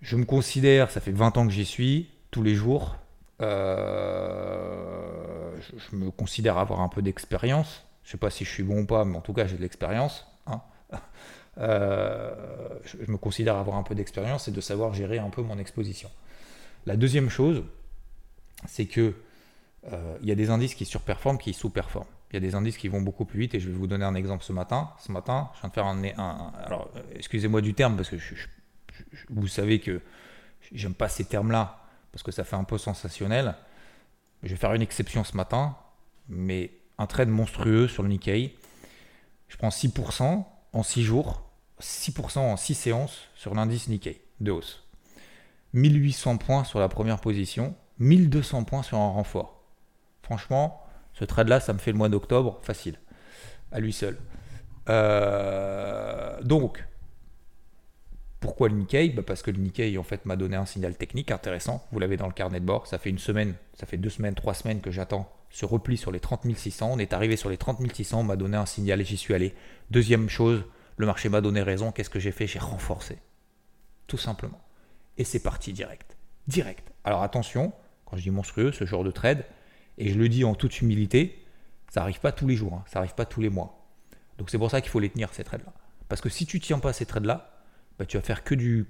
Je 0.00 0.16
me 0.16 0.24
considère, 0.24 0.90
ça 0.90 1.00
fait 1.00 1.12
20 1.12 1.36
ans 1.36 1.46
que 1.46 1.52
j'y 1.52 1.64
suis, 1.64 2.10
tous 2.30 2.42
les 2.42 2.54
jours. 2.54 2.96
euh, 3.40 5.56
je, 5.60 5.72
je 5.78 5.96
me 5.96 6.10
considère 6.10 6.58
avoir 6.58 6.80
un 6.80 6.88
peu 6.88 7.02
d'expérience. 7.02 7.84
Je 8.04 8.10
sais 8.12 8.18
pas 8.18 8.30
si 8.30 8.44
je 8.44 8.50
suis 8.50 8.62
bon 8.64 8.80
ou 8.82 8.86
pas, 8.86 9.04
mais 9.04 9.16
en 9.16 9.20
tout 9.20 9.32
cas 9.32 9.46
j'ai 9.46 9.56
de 9.56 9.62
l'expérience. 9.62 10.26
hein. 10.46 10.60
Euh, 11.58 12.34
je, 12.84 12.96
je 13.04 13.10
me 13.10 13.18
considère 13.18 13.56
avoir 13.56 13.76
un 13.76 13.82
peu 13.82 13.94
d'expérience 13.94 14.48
et 14.48 14.52
de 14.52 14.60
savoir 14.60 14.94
gérer 14.94 15.18
un 15.18 15.28
peu 15.30 15.42
mon 15.42 15.58
exposition. 15.58 16.10
La 16.86 16.96
deuxième 16.96 17.28
chose, 17.28 17.62
c'est 18.66 18.86
que 18.86 19.14
euh, 19.92 20.16
il 20.22 20.28
y 20.28 20.32
a 20.32 20.34
des 20.34 20.50
indices 20.50 20.74
qui 20.74 20.84
surperforment, 20.84 21.38
qui 21.38 21.52
sous-performent. 21.52 22.08
Il 22.30 22.34
y 22.34 22.36
a 22.36 22.40
des 22.40 22.54
indices 22.54 22.78
qui 22.78 22.88
vont 22.88 23.02
beaucoup 23.02 23.24
plus 23.24 23.40
vite 23.40 23.54
et 23.54 23.60
je 23.60 23.68
vais 23.68 23.74
vous 23.76 23.86
donner 23.86 24.04
un 24.04 24.14
exemple 24.14 24.44
ce 24.44 24.52
matin. 24.52 24.90
Ce 24.98 25.12
matin, 25.12 25.50
je 25.54 25.60
viens 25.60 25.68
de 25.68 25.74
faire 25.74 25.86
un. 25.86 26.52
alors, 26.64 26.90
euh, 26.96 27.02
excusez-moi 27.14 27.60
du 27.60 27.74
terme 27.74 27.96
parce 27.96 28.08
que 28.08 28.16
vous 29.28 29.46
savez 29.48 29.80
que 29.80 30.00
j'aime 30.72 30.94
pas 30.94 31.08
ces 31.08 31.24
termes-là 31.24 31.84
parce 32.12 32.22
que 32.22 32.32
ça 32.32 32.44
fait 32.44 32.56
un 32.56 32.64
peu 32.64 32.78
sensationnel. 32.78 33.54
Je 34.42 34.48
vais 34.50 34.56
faire 34.56 34.72
une 34.72 34.82
exception 34.82 35.24
ce 35.24 35.36
matin, 35.36 35.76
mais 36.28 36.70
un 36.98 37.06
trade 37.06 37.28
monstrueux 37.28 37.88
sur 37.88 38.02
le 38.02 38.08
Nikkei. 38.08 38.56
Je 39.48 39.56
prends 39.56 39.68
6% 39.68 40.44
en 40.72 40.82
6 40.82 41.02
jours, 41.02 41.42
6% 41.80 42.38
en 42.38 42.56
6 42.56 42.74
séances 42.74 43.28
sur 43.34 43.54
l'indice 43.54 43.88
Nikkei 43.88 44.22
de 44.40 44.50
hausse. 44.50 44.84
1800 45.74 46.38
points 46.38 46.64
sur 46.64 46.80
la 46.80 46.88
première 46.88 47.20
position, 47.20 47.74
1200 48.02 48.64
points 48.64 48.82
sur 48.82 48.98
un 48.98 49.08
renfort. 49.08 49.62
Franchement, 50.22 50.82
ce 51.14 51.24
trade-là, 51.24 51.60
ça 51.60 51.72
me 51.72 51.78
fait 51.78 51.92
le 51.92 51.98
mois 51.98 52.08
d'octobre 52.08 52.58
facile, 52.62 52.98
à 53.70 53.80
lui 53.80 53.92
seul. 53.92 54.18
Euh, 54.88 56.40
donc, 56.42 56.84
pourquoi 58.40 58.68
le 58.68 58.74
Nikkei? 58.74 59.10
Bah, 59.10 59.22
Parce 59.24 59.42
que 59.42 59.50
le 59.50 59.58
Nikkei, 59.58 59.96
en 59.98 60.02
fait, 60.02 60.26
m'a 60.26 60.36
donné 60.36 60.56
un 60.56 60.66
signal 60.66 60.96
technique 60.96 61.30
intéressant. 61.30 61.86
Vous 61.92 61.98
l'avez 62.00 62.16
dans 62.16 62.26
le 62.26 62.32
carnet 62.32 62.60
de 62.60 62.64
bord. 62.64 62.86
Ça 62.86 62.98
fait 62.98 63.10
une 63.10 63.18
semaine, 63.18 63.54
ça 63.74 63.86
fait 63.86 63.96
deux 63.96 64.10
semaines, 64.10 64.34
trois 64.34 64.54
semaines 64.54 64.80
que 64.80 64.90
j'attends 64.90 65.32
ce 65.50 65.66
repli 65.66 65.96
sur 65.96 66.10
les 66.10 66.20
30 66.20 66.56
600. 66.56 66.90
On 66.92 66.98
est 66.98 67.12
arrivé 67.12 67.36
sur 67.36 67.50
les 67.50 67.58
30 67.58 67.94
600, 67.94 68.20
on 68.20 68.24
m'a 68.24 68.36
donné 68.36 68.56
un 68.56 68.66
signal 68.66 69.00
et 69.00 69.04
j'y 69.04 69.16
suis 69.16 69.34
allé. 69.34 69.54
Deuxième 69.90 70.28
chose, 70.28 70.64
le 70.96 71.06
marché 71.06 71.28
m'a 71.28 71.40
donné 71.40 71.62
raison. 71.62 71.92
Qu'est-ce 71.92 72.10
que 72.10 72.18
j'ai 72.18 72.32
fait? 72.32 72.46
J'ai 72.46 72.58
renforcé. 72.58 73.18
Tout 74.06 74.18
simplement. 74.18 74.60
Et 75.18 75.24
c'est 75.24 75.40
parti 75.40 75.72
direct. 75.72 76.16
Direct. 76.48 76.90
Alors 77.04 77.22
attention, 77.22 77.72
je 78.16 78.22
dis 78.22 78.30
monstrueux, 78.30 78.72
ce 78.72 78.84
genre 78.84 79.04
de 79.04 79.10
trade, 79.10 79.44
et 79.98 80.08
je 80.08 80.18
le 80.18 80.28
dis 80.28 80.44
en 80.44 80.54
toute 80.54 80.80
humilité, 80.80 81.44
ça 81.90 82.00
n'arrive 82.00 82.20
pas 82.20 82.32
tous 82.32 82.46
les 82.46 82.56
jours, 82.56 82.74
hein, 82.74 82.84
ça 82.86 82.98
n'arrive 82.98 83.14
pas 83.14 83.26
tous 83.26 83.40
les 83.40 83.50
mois. 83.50 83.86
Donc 84.38 84.50
c'est 84.50 84.58
pour 84.58 84.70
ça 84.70 84.80
qu'il 84.80 84.90
faut 84.90 85.00
les 85.00 85.10
tenir, 85.10 85.32
ces 85.34 85.44
trades-là. 85.44 85.72
Parce 86.08 86.20
que 86.20 86.28
si 86.28 86.46
tu 86.46 86.56
ne 86.58 86.62
tiens 86.62 86.78
pas 86.78 86.92
ces 86.92 87.06
trades-là, 87.06 87.52
bah, 87.98 88.06
tu 88.06 88.16
vas 88.16 88.22
faire 88.22 88.44
que 88.44 88.54
du, 88.54 88.86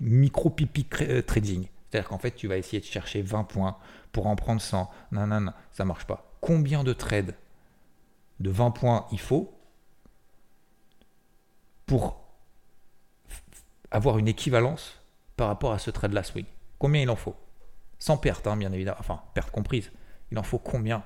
micro-pipi 0.00 0.86
euh, 1.02 1.22
trading. 1.22 1.68
C'est-à-dire 1.90 2.08
qu'en 2.08 2.18
fait, 2.18 2.32
tu 2.32 2.48
vas 2.48 2.56
essayer 2.56 2.80
de 2.80 2.84
chercher 2.84 3.22
20 3.22 3.44
points 3.44 3.76
pour 4.12 4.26
en 4.26 4.36
prendre 4.36 4.60
100. 4.60 4.90
Non, 5.12 5.26
non, 5.26 5.40
non, 5.40 5.52
ça 5.72 5.84
marche 5.84 6.06
pas. 6.06 6.32
Combien 6.40 6.84
de 6.84 6.92
trades 6.92 7.34
de 8.40 8.50
20 8.50 8.70
points 8.70 9.06
il 9.10 9.20
faut 9.20 9.52
pour 11.86 12.24
avoir 13.90 14.18
une 14.18 14.28
équivalence 14.28 15.00
par 15.36 15.48
rapport 15.48 15.72
à 15.72 15.78
ce 15.78 15.90
trade-là 15.90 16.22
swing? 16.22 16.46
Combien 16.78 17.02
il 17.02 17.10
en 17.10 17.16
faut? 17.16 17.34
Sans 17.98 18.16
perte, 18.16 18.46
hein, 18.46 18.56
bien 18.56 18.72
évidemment. 18.72 18.98
Enfin, 19.00 19.22
perte 19.34 19.50
comprise. 19.50 19.90
Il 20.30 20.38
en 20.38 20.42
faut 20.42 20.58
combien 20.58 21.02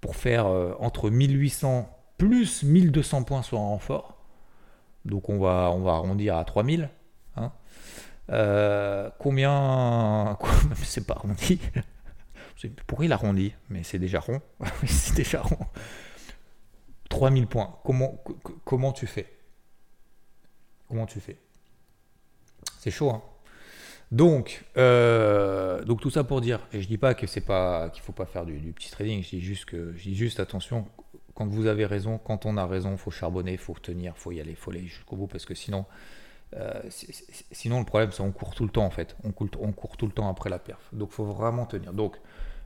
pour 0.00 0.16
faire 0.16 0.46
euh, 0.46 0.74
entre 0.80 1.10
1800 1.10 1.88
plus 2.18 2.62
1200 2.62 3.24
points 3.24 3.42
sur 3.42 3.58
un 3.58 3.66
renfort? 3.68 4.16
Donc 5.04 5.28
on 5.28 5.38
va, 5.38 5.70
on 5.72 5.82
va 5.82 5.92
arrondir 5.92 6.36
à 6.36 6.44
3000. 6.44 6.90
hein. 7.36 7.52
Euh, 8.30 9.10
combien. 9.18 10.36
C'est 10.84 11.06
pas 11.06 11.14
arrondi. 11.14 11.60
Pourquoi 12.86 13.04
il 13.06 13.12
arrondit? 13.12 13.54
Mais 13.70 13.84
c'est 13.84 13.98
déjà 14.00 14.20
rond. 14.20 14.42
C'est 14.86 15.14
déjà 15.14 15.40
rond. 15.42 15.66
3000 17.08 17.46
points. 17.46 17.78
Comment, 17.84 18.08
co- 18.24 18.34
co- 18.42 18.58
comment 18.64 18.92
tu 18.92 19.06
fais? 19.06 19.26
Comment 20.88 21.06
tu 21.06 21.20
fais? 21.20 21.38
C'est 22.78 22.90
chaud, 22.90 23.10
hein 23.10 23.22
donc, 24.10 24.64
euh, 24.78 25.84
donc 25.84 26.00
tout 26.00 26.10
ça 26.10 26.24
pour 26.24 26.40
dire, 26.40 26.60
et 26.72 26.80
je 26.80 26.88
dis 26.88 26.96
pas 26.96 27.14
que 27.14 27.26
c'est 27.26 27.42
pas 27.42 27.90
qu'il 27.90 28.02
faut 28.02 28.12
pas 28.12 28.24
faire 28.24 28.46
du, 28.46 28.54
petit 28.72 28.90
trading, 28.90 29.22
je 29.22 29.28
dis 29.28 29.40
juste 29.40 29.66
que 29.66 29.92
je 29.96 30.02
dis 30.02 30.14
juste 30.14 30.40
attention, 30.40 30.86
quand 31.34 31.46
vous 31.46 31.66
avez 31.66 31.84
raison, 31.84 32.18
quand 32.18 32.46
on 32.46 32.56
a 32.56 32.66
raison, 32.66 32.96
faut 32.96 33.10
charbonner, 33.10 33.56
faut 33.58 33.74
tenir, 33.74 34.16
faut 34.16 34.32
y 34.32 34.40
aller, 34.40 34.54
faut 34.54 34.70
aller 34.70 34.86
jusqu'au 34.86 35.16
bout 35.16 35.26
parce 35.26 35.44
que 35.44 35.54
sinon, 35.54 35.84
euh, 36.56 36.80
sinon 37.52 37.80
le 37.80 37.84
problème 37.84 38.10
c'est 38.10 38.22
on 38.22 38.32
court 38.32 38.54
tout 38.54 38.64
le 38.64 38.70
temps 38.70 38.86
en 38.86 38.90
fait, 38.90 39.14
on 39.24 39.32
court, 39.32 39.96
tout 39.98 40.06
le 40.06 40.12
temps 40.12 40.30
après 40.30 40.48
la 40.48 40.58
perf. 40.58 40.88
Donc 40.92 41.10
faut 41.10 41.24
vraiment 41.24 41.66
tenir. 41.66 41.92
Donc 41.92 42.16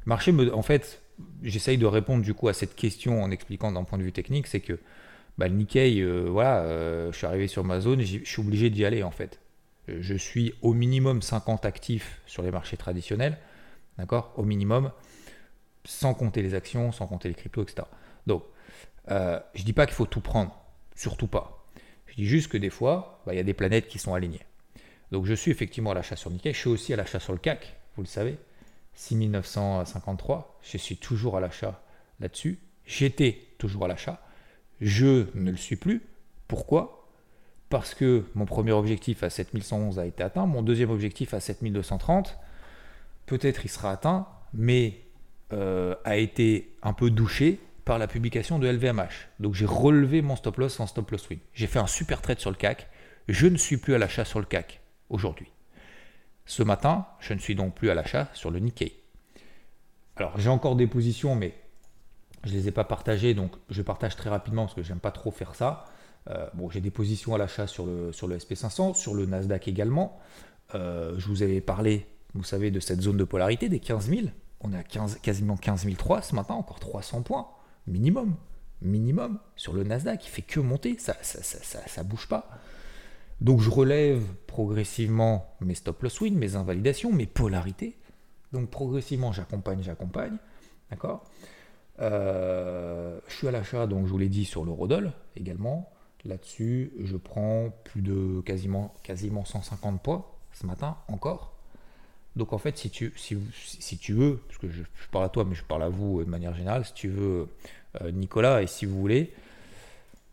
marché 0.07 0.31
me, 0.31 0.55
en 0.55 0.63
fait, 0.63 1.03
j'essaye 1.43 1.77
de 1.77 1.87
répondre 1.87 2.23
du 2.23 2.35
coup 2.35 2.47
à 2.47 2.55
cette 2.55 2.77
question 2.77 3.21
en 3.21 3.33
expliquant 3.33 3.73
d'un 3.73 3.83
point 3.83 3.99
de 3.99 4.05
vue 4.05 4.13
technique, 4.13 4.47
c'est 4.47 4.61
que 4.61 4.79
bah, 5.39 5.49
le 5.49 5.55
Nikkei, 5.55 6.03
euh, 6.03 6.29
voilà, 6.31 7.11
je 7.11 7.17
suis 7.17 7.27
arrivé 7.27 7.49
sur 7.49 7.65
ma 7.65 7.81
zone, 7.81 8.01
je 8.03 8.25
suis 8.25 8.41
obligé 8.41 8.71
d'y 8.71 8.85
aller 8.85 9.03
en 9.03 9.11
fait. 9.11 9.42
Euh, 9.89 9.99
Je 10.01 10.15
suis 10.15 10.55
au 10.63 10.75
minimum 10.75 11.23
50 11.23 11.65
actifs 11.65 12.21
sur 12.27 12.43
les 12.43 12.51
marchés 12.51 12.77
traditionnels, 12.77 13.39
d'accord 13.99 14.33
Au 14.37 14.43
minimum, 14.45 14.93
sans 15.85 16.15
compter 16.15 16.43
les 16.43 16.55
actions, 16.55 16.93
sans 16.93 17.07
compter 17.07 17.29
les 17.29 17.35
cryptos, 17.35 17.63
etc. 17.63 17.87
Donc, 18.27 18.45
euh, 19.11 19.41
je 19.55 19.65
dis 19.65 19.73
pas 19.73 19.87
qu'il 19.87 19.95
faut 19.95 20.07
tout 20.07 20.21
prendre, 20.21 20.57
surtout 20.95 21.27
pas. 21.27 21.67
Je 22.07 22.15
dis 22.15 22.27
juste 22.27 22.49
que 22.51 22.59
des 22.59 22.71
fois, 22.71 23.23
bah, 23.27 23.35
il 23.35 23.37
y 23.37 23.41
a 23.41 23.45
des 23.45 23.55
planètes 23.55 23.89
qui 23.89 23.99
sont 23.99 24.15
alignées. 24.15 24.45
Donc, 25.11 25.27
je 25.27 25.35
suis 25.35 25.51
effectivement 25.51 25.91
à 25.91 25.95
l'achat 25.95 26.17
sur 26.17 26.31
je 26.31 26.53
suis 26.53 26.69
aussi 26.71 26.93
à 26.93 26.97
l'achat 26.97 27.21
sur 27.21 27.33
le 27.33 27.39
CAC, 27.39 27.77
vous 27.97 28.03
le 28.03 28.09
savez, 28.09 28.39
6953, 28.95 30.59
je 30.63 30.77
suis 30.79 30.97
toujours 30.97 31.37
à 31.37 31.41
l'achat 31.41 31.83
là-dessus. 32.21 32.59
J'étais 32.87 33.39
toujours 33.59 33.85
à 33.85 33.89
l'achat, 33.89 34.21
je 34.81 35.27
ne 35.35 35.51
le 35.51 35.57
suis 35.57 35.77
plus. 35.77 36.03
Pourquoi? 36.49 37.02
Parce 37.73 37.95
que 37.95 38.27
mon 38.35 38.45
premier 38.45 38.73
objectif 38.73 39.23
à 39.23 39.31
7111 39.31 39.99
a 39.99 40.05
été 40.05 40.23
atteint, 40.23 40.45
mon 40.45 40.61
deuxième 40.61 40.91
objectif 40.91 41.33
à 41.33 41.41
7230, 41.41 42.39
peut-être 43.25 43.65
il 43.65 43.71
sera 43.71 43.91
atteint, 43.91 44.29
mais 44.53 45.01
euh, 45.55 45.95
a 46.05 46.19
été 46.19 46.77
un 46.83 46.93
peu 46.93 47.09
douché 47.09 47.61
par 47.87 47.99
la 47.99 48.09
publication 48.09 48.59
de 48.59 48.69
LVMH. 48.69 49.31
Donc 49.41 49.55
j'ai 49.55 49.65
relevé 49.65 50.21
mon 50.21 50.37
stop 50.37 50.59
loss 50.59 50.81
en 50.81 50.87
stop 50.87 51.13
loss 51.13 51.31
win. 51.31 51.39
J'ai 51.55 51.67
fait 51.67 51.79
un 51.79 51.87
super 51.87 52.21
trade 52.21 52.41
sur 52.41 52.51
le 52.51 52.57
CAC. 52.57 52.91
Je 53.27 53.47
ne 53.47 53.57
suis 53.57 53.79
plus 53.79 53.95
à 53.95 53.99
l'achat 53.99 54.27
sur 54.27 54.39
le 54.39 54.45
CAC 54.45 54.83
aujourd'hui. 55.09 55.51
Ce 56.45 56.63
matin, 56.63 57.07
je 57.21 57.33
ne 57.33 57.39
suis 57.39 57.55
donc 57.55 57.75
plus 57.75 57.89
à 57.89 57.95
l'achat 57.95 58.29
sur 58.35 58.51
le 58.51 58.59
Nikkei. 58.59 58.93
Alors 60.17 60.39
j'ai 60.39 60.51
encore 60.51 60.77
des 60.77 60.87
positions, 60.87 61.37
mais 61.37 61.55
je 62.45 62.51
ne 62.51 62.57
les 62.57 62.69
ai 62.69 62.71
pas 62.71 62.85
partagées, 62.85 63.33
donc 63.33 63.53
je 63.71 63.81
partage 63.81 64.15
très 64.15 64.29
rapidement 64.29 64.67
parce 64.67 64.75
que 64.75 64.83
j'aime 64.83 65.01
pas 65.01 65.11
trop 65.11 65.31
faire 65.31 65.55
ça. 65.55 65.87
Euh, 66.31 66.47
bon, 66.55 66.71
j'ai 66.71 66.81
des 66.81 66.91
positions 66.91 67.35
à 67.35 67.39
l'achat 67.39 67.67
sur 67.67 67.87
le, 67.87 68.13
sur 68.13 68.29
le 68.29 68.37
SP500, 68.37 68.95
sur 68.95 69.15
le 69.15 69.27
Nasdaq 69.27 69.69
également. 69.69 70.19
Euh, 70.75 71.15
je 71.19 71.29
vous 71.29 71.43
avais 71.43 71.61
parlé, 71.61 72.07
vous 72.35 72.45
savez, 72.45 72.71
de 72.71 72.81
cette 72.81 73.01
zone 73.01 73.17
de 73.17 73.25
polarité 73.25 73.69
des 73.69 73.81
15 73.81 74.09
000. 74.09 74.23
On 74.61 74.73
est 74.73 74.79
à 74.79 74.85
15 74.85 75.19
quasiment 75.23 75.57
15 75.57 75.87
003 75.97 76.23
ce 76.23 76.35
matin, 76.35 76.55
encore 76.55 76.79
300 76.79 77.23
points 77.23 77.49
minimum. 77.87 78.35
Minimum 78.81 79.39
sur 79.55 79.73
le 79.73 79.85
Nasdaq, 79.85 80.25
il 80.27 80.29
fait 80.29 80.43
que 80.43 80.59
monter, 80.59 80.99
ça 80.99 81.17
ça, 81.23 81.43
ça, 81.43 81.87
ça, 81.87 82.03
bouge 82.03 82.27
pas. 82.29 82.49
Donc 83.41 83.61
je 83.61 83.71
relève 83.71 84.23
progressivement 84.47 85.55
mes 85.61 85.75
stop 85.75 86.03
loss 86.03 86.21
win, 86.21 86.37
mes 86.37 86.57
invalidations, 86.57 87.13
mes 87.13 87.27
polarités. 87.27 87.97
Donc 88.53 88.71
progressivement 88.71 89.33
j'accompagne, 89.33 89.83
j'accompagne. 89.83 90.37
D'accord 90.91 91.25
Euh, 92.01 93.21
Je 93.29 93.35
suis 93.35 93.49
à 93.49 93.53
l'achat, 93.53 93.87
donc 93.87 94.07
je 94.07 94.11
vous 94.11 94.19
l'ai 94.19 94.29
dit, 94.29 94.45
sur 94.45 94.65
l'eurodoll 94.65 95.13
également. 95.37 95.93
Là-dessus, 96.25 96.93
je 97.03 97.17
prends 97.17 97.71
plus 97.85 98.03
de 98.03 98.41
quasiment, 98.43 98.95
quasiment 99.03 99.45
150 99.45 100.03
points 100.03 100.25
ce 100.53 100.67
matin 100.67 100.97
encore. 101.09 101.53
Donc 102.37 102.53
en 102.53 102.59
fait, 102.59 102.79
si 102.79 102.91
tu, 102.91 103.13
si, 103.17 103.37
si 103.53 103.99
tu 103.99 104.13
veux, 104.15 104.37
parce 104.47 104.59
que 104.59 104.71
je, 104.71 104.83
parle 105.11 105.25
à 105.25 105.29
toi, 105.29 105.45
mais 105.45 105.55
je 105.55 105.65
parle 105.65 105.83
à 105.83 105.89
vous 105.89 106.25
de 106.25 106.31
manière 106.31 106.55
générale, 106.55 106.85
si 106.85 106.95
tu 106.95 107.09
veux, 107.09 107.49
euh, 108.01 108.11
Nicolas, 108.11 108.63
et 108.63 108.67
si 108.67 108.87
vous 108.87 108.99
voulez, 108.99 109.35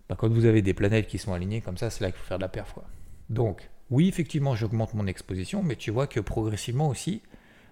bah, 0.08 0.16
quand 0.18 0.30
vous 0.30 0.46
avez 0.46 0.62
des 0.62 0.74
planètes 0.74 1.08
qui 1.08 1.18
sont 1.18 1.34
alignées 1.34 1.62
comme 1.62 1.78
ça, 1.78 1.90
c'est 1.90 2.04
là 2.04 2.12
qu'il 2.12 2.20
faut 2.20 2.28
faire 2.28 2.38
de 2.38 2.44
la 2.44 2.50
perf. 2.50 2.76
Donc, 3.30 3.70
oui, 3.90 4.08
effectivement, 4.08 4.56
j'augmente 4.56 4.94
mon 4.94 5.08
exposition, 5.08 5.64
mais 5.64 5.76
tu 5.76 5.92
vois 5.92 6.08
que 6.08 6.20
progressivement 6.20 6.88
aussi, 6.88 7.22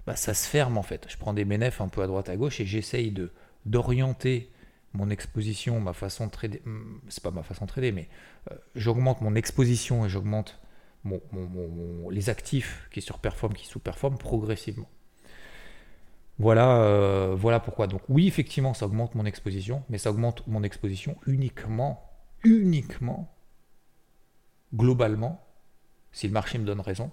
bah, 0.06 0.16
ça 0.16 0.34
se 0.34 0.48
ferme 0.48 0.78
en 0.78 0.84
fait. 0.84 1.06
Je 1.10 1.18
prends 1.18 1.34
des 1.34 1.46
bénéfices 1.46 1.82
un 1.82 1.88
peu 1.88 2.02
à 2.02 2.08
droite 2.08 2.30
à 2.30 2.36
gauche 2.36 2.60
et 2.60 2.66
j'essaye 2.66 3.12
de 3.12 3.32
d'orienter 3.66 4.50
mon 4.98 5.10
exposition, 5.10 5.80
ma 5.80 5.94
façon 5.94 6.25
de 6.25 6.32
trader, 6.32 6.62
c'est 7.08 7.24
pas 7.24 7.32
ma 7.32 7.44
façon 7.44 7.66
de 7.66 7.70
trader, 7.70 7.92
mais 7.92 8.10
euh, 8.51 8.56
j'augmente 8.75 9.22
mon 9.22 9.36
exposition 9.36 10.06
et 10.06 10.10
j'augmente 10.10 10.60
les 12.12 12.30
actifs 12.30 12.89
qui 12.92 13.01
surperforment, 13.01 13.54
qui 13.54 13.68
sous-performent 13.68 14.18
progressivement. 14.18 14.89
Voilà, 16.39 16.82
euh, 16.82 17.36
voilà 17.36 17.60
pourquoi. 17.60 17.88
Donc 17.88 18.01
oui, 18.10 18.27
effectivement, 18.27 18.74
ça 18.74 18.88
augmente 18.88 19.16
mon 19.16 19.25
exposition, 19.25 19.84
mais 19.89 19.98
ça 20.00 20.10
augmente 20.10 20.46
mon 20.48 20.63
exposition 20.63 21.16
uniquement, 21.27 22.04
uniquement, 22.44 23.34
globalement, 24.74 25.46
si 26.12 26.27
le 26.27 26.34
marché 26.34 26.58
me 26.58 26.66
donne 26.66 26.82
raison, 26.82 27.12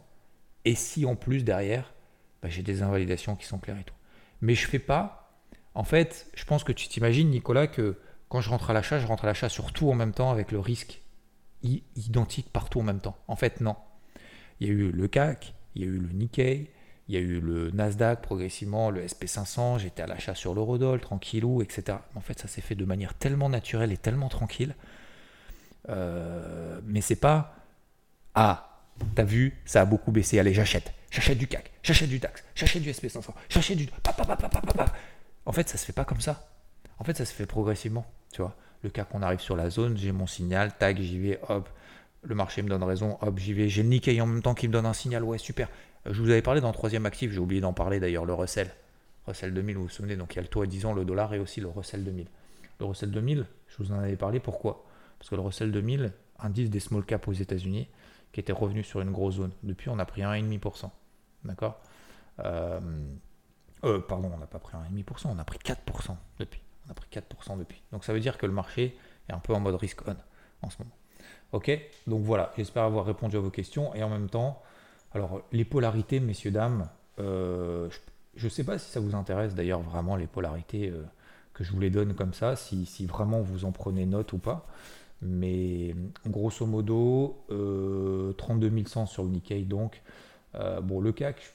et 0.65 0.75
si 0.75 1.05
en 1.05 1.17
plus 1.17 1.45
derrière, 1.45 1.95
bah, 2.43 2.49
j'ai 2.49 2.63
des 2.63 2.83
invalidations 2.83 3.37
qui 3.37 3.47
sont 3.47 3.59
claires 3.59 3.79
et 3.79 3.85
tout. 3.85 3.95
Mais 4.41 4.55
je 4.55 4.67
fais 4.67 4.79
pas 4.79 5.24
en 5.75 5.85
fait, 5.85 6.27
je 6.35 6.45
pense 6.45 6.65
que 6.65 6.73
tu 6.73 6.89
t'imagines, 6.89 7.31
Nicolas, 7.31 7.67
que 7.67 7.99
quand 8.29 8.41
je 8.41 8.51
rentre 8.51 8.71
à 8.71 8.73
l'achat, 8.73 8.99
je 8.99 9.07
rentre 9.07 9.25
à 9.25 9.27
l'achat 9.27 9.49
sur 9.49 9.73
tout 9.73 9.91
en 9.91 9.95
même 9.95 10.13
temps 10.13 10.31
avec 10.31 10.53
le 10.53 10.61
risque 10.61 11.03
identique 11.97 12.53
partout 12.53 12.81
en 12.81 12.83
même 12.83 13.01
temps. 13.01 13.17
En 13.27 13.37
fait, 13.37 13.61
non. 13.61 13.77
Il 14.61 14.69
y 14.69 14.71
a 14.71 14.73
eu 14.75 14.93
le 14.93 15.09
CAC, 15.09 15.55
il 15.75 15.83
y 15.83 15.85
a 15.85 15.89
eu 15.89 15.99
le 15.99 16.13
Nikkei, 16.13 16.71
il 17.09 17.15
y 17.15 17.19
a 17.19 17.21
eu 17.21 17.41
le 17.41 17.71
Nasdaq 17.71 18.23
progressivement, 18.23 18.91
le 18.91 19.05
SP500, 19.05 19.79
j'étais 19.79 20.03
à 20.03 20.07
l'achat 20.07 20.35
sur 20.35 20.55
l'Eurodoll, 20.55 21.01
tranquillou, 21.01 21.63
etc. 21.63 21.99
En 22.15 22.21
fait, 22.21 22.39
ça 22.39 22.49
s'est 22.49 22.61
fait 22.61 22.75
de 22.75 22.85
manière 22.85 23.15
tellement 23.15 23.49
naturelle 23.49 23.93
et 23.93 23.97
tellement 23.97 24.29
tranquille. 24.29 24.75
Euh, 25.89 26.81
mais 26.85 27.01
c'est 27.01 27.17
pas 27.17 27.57
Ah, 28.35 28.81
t'as 29.15 29.25
vu, 29.25 29.61
ça 29.65 29.83
a 29.83 29.85
beaucoup 29.85 30.13
baissé, 30.13 30.39
allez, 30.39 30.55
j'achète. 30.55 30.93
J'achète 31.11 31.39
du 31.39 31.47
CAC, 31.47 31.71
j'achète 31.85 32.09
du 32.09 32.19
DAX, 32.19 32.43
j'achète 32.57 32.83
du 32.83 32.91
SP500, 32.91 33.29
j'achète 33.49 33.79
du. 33.79 33.89
En 35.47 35.53
fait, 35.53 35.69
ça 35.69 35.79
se 35.79 35.85
fait 35.85 35.93
pas 35.93 36.05
comme 36.05 36.21
ça. 36.21 36.49
En 36.99 37.05
fait, 37.05 37.17
ça 37.17 37.25
se 37.25 37.33
fait 37.33 37.47
progressivement. 37.47 38.07
Tu 38.33 38.41
vois, 38.43 38.57
le 38.83 38.91
cas 38.91 39.05
qu'on 39.05 39.23
arrive 39.23 39.41
sur 39.41 39.57
la 39.57 39.71
zone, 39.71 39.97
j'ai 39.97 40.13
mon 40.13 40.27
signal, 40.27 40.77
tag, 40.77 40.99
j'y 41.01 41.19
vais, 41.19 41.41
hop, 41.49 41.69
le 42.23 42.35
marché 42.35 42.63
me 42.63 42.69
donne 42.69 42.83
raison, 42.83 43.19
hop, 43.21 43.39
j'y 43.39 43.53
vais. 43.53 43.69
J'ai 43.69 43.83
le 43.83 43.89
Nikkei 43.89 44.21
en 44.21 44.27
même 44.27 44.43
temps 44.43 44.55
qui 44.55 44.69
me 44.69 44.73
donne 44.73 44.87
un 44.87 44.93
signal, 44.93 45.25
ouais, 45.25 45.39
super. 45.39 45.69
Euh, 46.07 46.13
je 46.13 46.23
vous 46.23 46.31
avais 46.31 46.43
parlé 46.43 46.61
dans 46.61 46.69
le 46.69 46.75
troisième 46.75 47.07
actif, 47.07 47.33
j'ai 47.33 47.39
oublié 47.39 47.61
d'en 47.61 47.73
parler 47.73 48.01
d'ailleurs, 48.01 48.25
le 48.25 48.35
Russell. 48.35 48.71
Russell 49.27 49.55
2000, 49.55 49.77
vous 49.77 49.83
vous 49.85 49.89
souvenez, 49.89 50.17
donc 50.17 50.35
il 50.35 50.37
y 50.37 50.39
a 50.39 50.43
le 50.43 50.49
taux 50.49 50.63
à 50.63 50.67
10 50.67 50.87
ans, 50.87 50.93
le 50.93 51.05
dollar 51.05 51.33
et 51.35 51.39
aussi 51.39 51.61
le 51.61 51.69
Russell 51.69 52.05
2000. 52.05 52.27
Le 52.81 52.87
Russell 52.87 53.11
2000, 53.11 53.47
je 53.69 53.77
vous 53.79 53.93
en 53.93 53.99
avais 53.99 54.17
parlé, 54.17 54.41
pourquoi? 54.41 54.85
Parce 55.19 55.31
que 55.31 55.35
le 55.35 55.41
Russell 55.41 55.73
2000, 55.73 56.13
indice 56.41 56.71
des 56.71 56.81
small 56.81 57.05
caps 57.05 57.27
aux 57.29 57.33
États-Unis, 57.33 57.89
qui 58.33 58.41
était 58.41 58.53
revenu 58.53 58.83
sur 58.83 59.01
une 59.01 59.13
grosse 59.13 59.37
zone. 59.37 59.53
Depuis, 59.63 59.89
on 59.89 59.99
a 59.99 60.05
pris 60.05 60.23
1,5%. 60.23 60.91
D'accord? 61.45 61.81
Euh, 62.41 62.81
euh, 63.85 63.99
pardon, 64.01 64.31
on 64.35 64.39
n'a 64.39 64.47
pas 64.47 64.59
pris 64.59 64.77
1,5%, 64.77 65.29
on 65.29 65.39
a 65.39 65.45
pris 65.45 65.59
4% 65.59 66.17
depuis. 66.39 66.61
On 66.87 66.91
a 66.91 66.95
pris 66.95 67.09
4% 67.13 67.59
depuis. 67.59 67.83
Donc 67.93 68.05
ça 68.05 68.13
veut 68.13 68.21
dire 68.21 68.39
que 68.39 68.47
le 68.47 68.53
marché 68.53 68.97
est 69.29 69.33
un 69.33 69.39
peu 69.39 69.55
en 69.55 69.61
mode 69.61 69.75
risk 69.77 70.01
on 70.07 70.17
en 70.63 70.71
ce 70.71 70.79
moment. 70.79 70.95
Ok? 71.53 71.71
Donc 72.07 72.23
voilà, 72.23 72.53
j'espère 72.57 72.85
avoir 72.85 73.05
répondu 73.05 73.37
à 73.37 73.41
vos 73.41 73.51
questions. 73.51 73.95
Et 73.95 74.03
en 74.03 74.09
même 74.09 74.29
temps, 74.29 74.63
alors 75.13 75.43
les 75.53 75.65
polarités, 75.65 76.21
messieurs, 76.21 76.51
dames, 76.51 76.89
euh, 77.19 77.89
je 78.37 78.45
ne 78.45 78.51
sais 78.51 78.65
pas 78.65 78.79
si 78.79 78.91
ça 78.91 79.01
vous 79.01 79.15
intéresse 79.15 79.55
d'ailleurs 79.55 79.81
vraiment 79.81 80.17
les 80.17 80.27
polarités 80.27 80.89
euh, 80.89 81.05
que 81.53 81.63
je 81.63 81.73
vous 81.73 81.81
les 81.81 81.91
donne 81.91 82.15
comme 82.15 82.35
ça, 82.35 82.57
si, 82.57 83.07
vraiment 83.07 83.41
vous 83.41 83.65
en 83.65 83.73
prenez 83.73 84.07
note 84.07 84.33
ou 84.33 84.39
pas. 84.39 84.67
Mais 85.23 85.95
grosso 86.27 86.67
modo, 86.67 87.45
32 88.37 88.85
100 88.85 89.07
sur 89.07 89.23
le 89.23 89.31
Nikkei 89.31 89.63
donc. 89.63 90.03
bon, 90.83 91.01
le 91.01 91.13
CAC, 91.13 91.55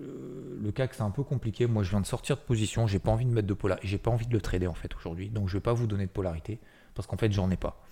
euh, 0.00 0.58
le 0.60 0.72
CAC 0.72 0.94
c'est 0.94 1.02
un 1.02 1.10
peu 1.10 1.22
compliqué. 1.22 1.66
Moi 1.66 1.82
je 1.82 1.90
viens 1.90 2.00
de 2.00 2.06
sortir 2.06 2.36
de 2.36 2.42
position, 2.42 2.86
j'ai 2.86 2.98
pas 2.98 3.10
envie 3.10 3.24
de 3.24 3.30
mettre 3.30 3.48
de 3.48 3.54
polarité, 3.54 3.86
j'ai 3.86 3.98
pas 3.98 4.10
envie 4.10 4.26
de 4.26 4.32
le 4.32 4.40
trader 4.40 4.66
en 4.66 4.74
fait 4.74 4.94
aujourd'hui. 4.96 5.30
Donc 5.30 5.48
je 5.48 5.54
vais 5.54 5.60
pas 5.62 5.72
vous 5.72 5.86
donner 5.86 6.06
de 6.06 6.10
polarité 6.10 6.58
parce 6.94 7.06
qu'en 7.06 7.16
fait 7.16 7.32
j'en 7.32 7.50
ai 7.50 7.56
pas. 7.56 7.82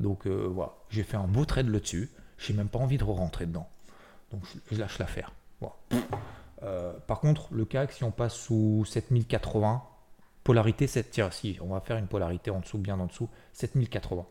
Donc 0.00 0.26
euh, 0.26 0.48
voilà, 0.50 0.74
j'ai 0.90 1.02
fait 1.02 1.16
un 1.16 1.26
beau 1.26 1.44
trade 1.44 1.68
là-dessus. 1.68 2.10
J'ai 2.38 2.52
même 2.52 2.68
pas 2.68 2.78
envie 2.78 2.98
de 2.98 3.04
rentrer 3.04 3.46
dedans. 3.46 3.68
Donc 4.30 4.42
je, 4.70 4.78
lâche 4.78 4.98
l'affaire. 4.98 5.32
Euh, 6.62 6.92
par 7.06 7.20
contre, 7.20 7.48
le 7.52 7.64
CAC, 7.64 7.92
si 7.92 8.04
on 8.04 8.10
passe 8.10 8.34
sous 8.34 8.84
7080, 8.86 9.82
polarité 10.42 10.86
7, 10.86 11.10
tiens, 11.10 11.30
si 11.30 11.58
on 11.60 11.68
va 11.68 11.80
faire 11.80 11.96
une 11.96 12.08
polarité 12.08 12.50
en 12.50 12.60
dessous, 12.60 12.78
bien 12.78 12.98
en 12.98 13.06
dessous, 13.06 13.28
7080. 13.52 14.26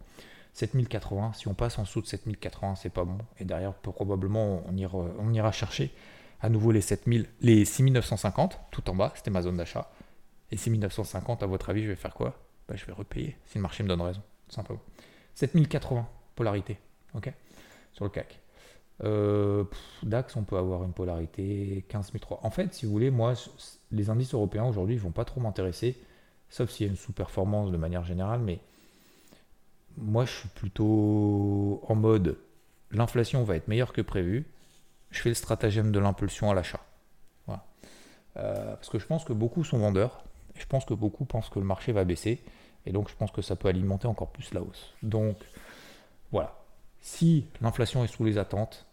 7080, 0.53 1.33
si 1.33 1.47
on 1.47 1.53
passe 1.53 1.77
en 1.79 1.83
dessous 1.83 2.01
de 2.01 2.07
7080, 2.07 2.75
c'est 2.75 2.89
pas 2.89 3.03
bon. 3.03 3.17
Et 3.39 3.45
derrière, 3.45 3.73
probablement, 3.73 4.63
on 4.67 5.33
ira 5.33 5.51
chercher 5.51 5.93
à 6.41 6.49
nouveau 6.49 6.71
les 6.71 6.81
7000, 6.81 7.27
les 7.41 7.65
6950 7.65 8.59
tout 8.71 8.89
en 8.89 8.95
bas, 8.95 9.13
c'était 9.15 9.31
ma 9.31 9.41
zone 9.41 9.57
d'achat. 9.57 9.91
Et 10.51 10.57
6950, 10.57 11.43
à 11.43 11.45
votre 11.47 11.69
avis, 11.69 11.83
je 11.83 11.87
vais 11.87 11.95
faire 11.95 12.13
quoi? 12.13 12.37
Bah, 12.67 12.75
Je 12.75 12.85
vais 12.85 12.93
repayer 12.93 13.37
si 13.45 13.57
le 13.57 13.61
marché 13.61 13.83
me 13.83 13.87
donne 13.87 14.01
raison, 14.01 14.21
tout 14.47 14.55
simplement. 14.55 14.81
7080, 15.33 16.07
polarité, 16.35 16.77
ok? 17.13 17.33
Sur 17.93 18.05
le 18.05 18.11
CAC. 18.11 18.39
Euh, 19.03 19.65
DAX, 20.03 20.35
on 20.35 20.43
peut 20.43 20.57
avoir 20.57 20.83
une 20.83 20.93
polarité 20.93 21.83
15003. 21.89 22.39
En 22.43 22.49
fait, 22.49 22.73
si 22.73 22.85
vous 22.85 22.91
voulez, 22.91 23.11
moi, 23.11 23.33
les 23.91 24.09
indices 24.09 24.33
européens 24.33 24.65
aujourd'hui, 24.65 24.95
ils 24.95 25.01
vont 25.01 25.11
pas 25.11 25.25
trop 25.25 25.41
m'intéresser, 25.41 25.97
sauf 26.49 26.69
s'il 26.69 26.85
y 26.85 26.89
a 26.89 26.91
une 26.91 26.97
sous-performance 26.97 27.71
de 27.71 27.77
manière 27.77 28.05
générale, 28.05 28.39
mais 28.39 28.59
moi, 29.97 30.25
je 30.25 30.31
suis 30.31 30.49
plutôt 30.49 31.81
en 31.87 31.95
mode 31.95 32.37
l'inflation 32.91 33.43
va 33.43 33.55
être 33.55 33.67
meilleure 33.67 33.93
que 33.93 34.01
prévu 34.01 34.45
je 35.15 35.21
fais 35.21 35.29
le 35.29 35.35
stratagème 35.35 35.91
de 35.91 35.99
l'impulsion 35.99 36.51
à 36.51 36.53
l'achat. 36.53 36.79
Euh, 38.37 38.75
parce 38.75 38.89
que 38.89 38.99
je 38.99 39.05
pense 39.05 39.23
que 39.23 39.31
beaucoup 39.31 39.63
sont 39.63 39.77
vendeurs, 39.77 40.25
je 40.55 40.65
pense 40.65 40.83
que 40.83 40.93
beaucoup 40.93 41.23
pensent 41.23 41.49
que 41.49 41.57
le 41.57 41.63
marché 41.63 41.93
va 41.93 42.03
baisser, 42.03 42.43
et 42.85 42.91
donc 42.91 43.09
je 43.09 43.15
pense 43.15 43.31
que 43.31 43.41
ça 43.41 43.55
peut 43.55 43.69
alimenter 43.69 44.07
encore 44.07 44.29
plus 44.29 44.53
la 44.53 44.61
hausse. 44.61 44.93
Donc 45.03 45.37
voilà, 46.33 46.53
si 46.99 47.47
l'inflation 47.61 48.03
est 48.03 48.07
sous 48.07 48.25
les 48.25 48.37
attentes, 48.37 48.85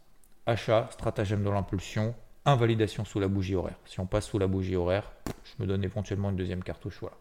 achat, 0.47 0.87
stratagème 0.93 1.43
de 1.43 1.51
l'impulsion, 1.51 2.15
invalidation 2.45 3.05
sous 3.05 3.19
la 3.19 3.27
bougie 3.27 3.57
horaire. 3.57 3.79
Si 3.85 3.99
on 3.99 4.07
passe 4.07 4.27
sous 4.27 4.39
la 4.39 4.47
bougie 4.47 4.77
horaire, 4.77 5.11
je 5.27 5.61
me 5.61 5.67
donne 5.67 5.83
éventuellement 5.83 6.31
une 6.31 6.37
deuxième 6.37 6.63
cartouche. 6.63 6.99
Voilà. 7.01 7.17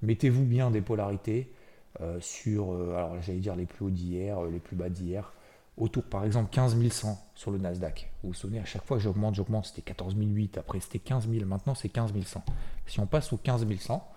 Mettez-vous 0.00 0.44
bien 0.46 0.70
des 0.70 0.80
polarités 0.80 1.52
euh, 2.00 2.18
sur, 2.20 2.72
euh, 2.72 2.94
alors 2.96 3.20
j'allais 3.20 3.40
dire 3.40 3.54
les 3.54 3.66
plus 3.66 3.84
hauts 3.84 3.90
d'hier, 3.90 4.42
les 4.44 4.60
plus 4.60 4.76
bas 4.76 4.88
d'hier 4.88 5.30
autour, 5.76 6.04
par 6.04 6.24
exemple, 6.24 6.50
15 6.50 6.88
100 6.88 7.30
sur 7.34 7.50
le 7.50 7.58
Nasdaq. 7.58 8.10
Vous 8.22 8.30
vous 8.30 8.34
souvenez, 8.34 8.60
à 8.60 8.64
chaque 8.64 8.84
fois 8.84 8.98
j'augmente, 8.98 9.34
j'augmente, 9.34 9.66
c'était 9.66 9.82
14 9.82 10.16
008, 10.16 10.58
après 10.58 10.80
c'était 10.80 10.98
15 10.98 11.28
000, 11.28 11.44
maintenant 11.44 11.74
c'est 11.74 11.88
15 11.88 12.12
100. 12.24 12.44
Si 12.86 13.00
on 13.00 13.06
passe 13.06 13.32
au 13.32 13.36
15 13.36 13.66
100, 13.78 14.08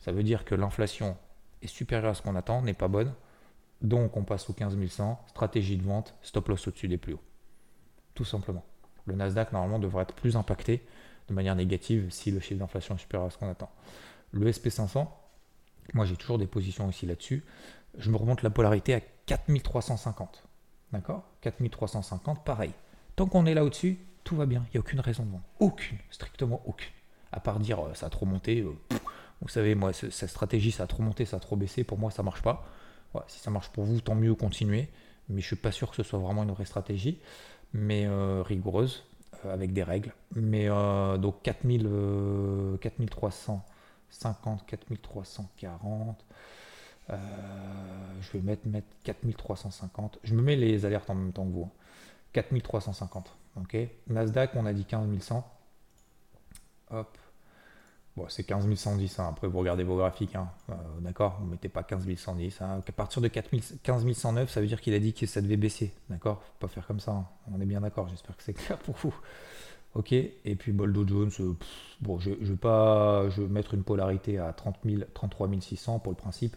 ça 0.00 0.12
veut 0.12 0.22
dire 0.22 0.44
que 0.44 0.54
l'inflation 0.54 1.16
est 1.62 1.68
supérieure 1.68 2.10
à 2.10 2.14
ce 2.14 2.22
qu'on 2.22 2.36
attend, 2.36 2.62
n'est 2.62 2.74
pas 2.74 2.88
bonne. 2.88 3.12
Donc 3.80 4.16
on 4.16 4.24
passe 4.24 4.50
au 4.50 4.52
15 4.52 4.76
100, 4.88 5.20
stratégie 5.28 5.76
de 5.76 5.84
vente, 5.84 6.14
stop 6.22 6.48
loss 6.48 6.66
au-dessus 6.66 6.88
des 6.88 6.98
plus 6.98 7.14
hauts. 7.14 7.22
Tout 8.14 8.24
simplement. 8.24 8.64
Le 9.06 9.14
Nasdaq 9.14 9.52
normalement 9.52 9.78
devrait 9.78 10.02
être 10.02 10.14
plus 10.14 10.36
impacté 10.36 10.84
de 11.28 11.34
manière 11.34 11.54
négative 11.54 12.08
si 12.10 12.30
le 12.30 12.40
chiffre 12.40 12.58
d'inflation 12.58 12.96
est 12.96 12.98
supérieur 12.98 13.28
à 13.28 13.30
ce 13.30 13.38
qu'on 13.38 13.48
attend. 13.48 13.70
Le 14.32 14.50
SP500, 14.50 15.06
moi 15.94 16.04
j'ai 16.04 16.16
toujours 16.16 16.38
des 16.38 16.46
positions 16.46 16.88
aussi 16.88 17.06
là-dessus. 17.06 17.44
Je 17.96 18.10
me 18.10 18.16
remonte 18.16 18.42
la 18.42 18.50
polarité 18.50 18.94
à 18.94 19.00
4350. 19.26 20.47
D'accord 20.92 21.24
4350, 21.42 22.44
pareil. 22.44 22.72
Tant 23.16 23.26
qu'on 23.26 23.46
est 23.46 23.54
là 23.54 23.64
au-dessus, 23.64 23.98
tout 24.24 24.36
va 24.36 24.46
bien. 24.46 24.64
Il 24.68 24.76
n'y 24.76 24.78
a 24.78 24.80
aucune 24.80 25.00
raison 25.00 25.24
de 25.24 25.30
vendre. 25.30 25.44
Aucune, 25.60 25.98
strictement 26.10 26.62
aucune. 26.66 26.92
À 27.32 27.40
part 27.40 27.58
dire 27.58 27.80
euh, 27.80 27.94
ça 27.94 28.06
a 28.06 28.10
trop 28.10 28.26
monté. 28.26 28.60
Euh, 28.60 28.74
vous 29.42 29.48
savez, 29.48 29.74
moi, 29.74 29.92
cette 29.92 30.28
stratégie, 30.28 30.72
ça 30.72 30.84
a 30.84 30.86
trop 30.86 31.02
monté, 31.02 31.24
ça 31.24 31.36
a 31.36 31.40
trop 31.40 31.56
baissé. 31.56 31.84
Pour 31.84 31.98
moi, 31.98 32.10
ça 32.10 32.22
marche 32.22 32.42
pas. 32.42 32.66
si 33.26 33.38
ça 33.38 33.50
marche 33.50 33.68
pour 33.70 33.84
vous, 33.84 34.00
tant 34.00 34.14
mieux, 34.14 34.34
continuez. 34.34 34.88
Mais 35.28 35.40
je 35.40 35.46
suis 35.46 35.56
pas 35.56 35.72
sûr 35.72 35.90
que 35.90 35.96
ce 35.96 36.02
soit 36.02 36.18
vraiment 36.18 36.42
une 36.42 36.52
vraie 36.52 36.64
stratégie, 36.64 37.20
mais 37.72 38.06
euh, 38.06 38.42
rigoureuse, 38.42 39.04
avec 39.44 39.72
des 39.72 39.82
règles. 39.82 40.12
Mais 40.34 40.68
donc 41.18 41.42
4000, 41.42 41.88
4350, 42.80 44.66
4340. 44.66 46.24
Euh, 47.10 47.16
je 48.20 48.32
vais 48.32 48.40
mettre, 48.40 48.66
mettre 48.66 48.88
4350. 49.04 50.18
Je 50.22 50.34
me 50.34 50.42
mets 50.42 50.56
les 50.56 50.84
alertes 50.84 51.08
en 51.10 51.14
même 51.14 51.32
temps 51.32 51.46
que 51.46 51.52
vous. 51.52 51.70
4350. 52.32 53.34
Ok. 53.56 53.76
Nasdaq, 54.08 54.50
on 54.54 54.66
a 54.66 54.72
dit 54.72 54.84
15100. 54.84 55.46
Hop. 56.90 57.18
Bon, 58.16 58.26
c'est 58.28 58.42
15110. 58.42 59.18
Hein. 59.18 59.28
Après, 59.30 59.46
vous 59.46 59.58
regardez 59.58 59.84
vos 59.84 59.96
graphiques. 59.96 60.34
Hein. 60.34 60.48
Euh, 60.70 60.74
d'accord 61.00 61.36
Vous 61.40 61.46
ne 61.46 61.50
mettez 61.52 61.68
pas 61.68 61.82
15110. 61.82 62.60
Hein. 62.60 62.82
À 62.86 62.92
partir 62.92 63.22
de 63.22 63.28
15109, 63.28 64.50
ça 64.50 64.60
veut 64.60 64.66
dire 64.66 64.80
qu'il 64.80 64.94
a 64.94 64.98
dit 64.98 65.14
que 65.14 65.26
ça 65.26 65.40
devait 65.40 65.56
baisser. 65.56 65.92
D'accord 66.10 66.42
Faut 66.42 66.66
pas 66.66 66.68
faire 66.68 66.86
comme 66.86 67.00
ça. 67.00 67.12
Hein. 67.12 67.26
On 67.52 67.60
est 67.60 67.66
bien 67.66 67.80
d'accord. 67.80 68.08
J'espère 68.08 68.36
que 68.36 68.42
c'est 68.42 68.52
clair 68.54 68.78
pour 68.78 68.96
vous. 68.96 69.14
Ok. 69.94 70.12
Et 70.12 70.56
puis, 70.58 70.72
Boldo 70.72 71.06
Jones. 71.06 71.30
Euh, 71.40 71.54
bon, 72.00 72.18
je, 72.18 72.32
je, 72.40 72.52
vais 72.52 72.58
pas 72.58 73.28
je 73.30 73.42
mettre 73.42 73.74
une 73.74 73.84
polarité 73.84 74.38
à 74.38 74.52
30 74.52 74.76
000, 74.84 75.02
33 75.14 75.48
600 75.60 76.00
pour 76.00 76.12
le 76.12 76.16
principe 76.16 76.56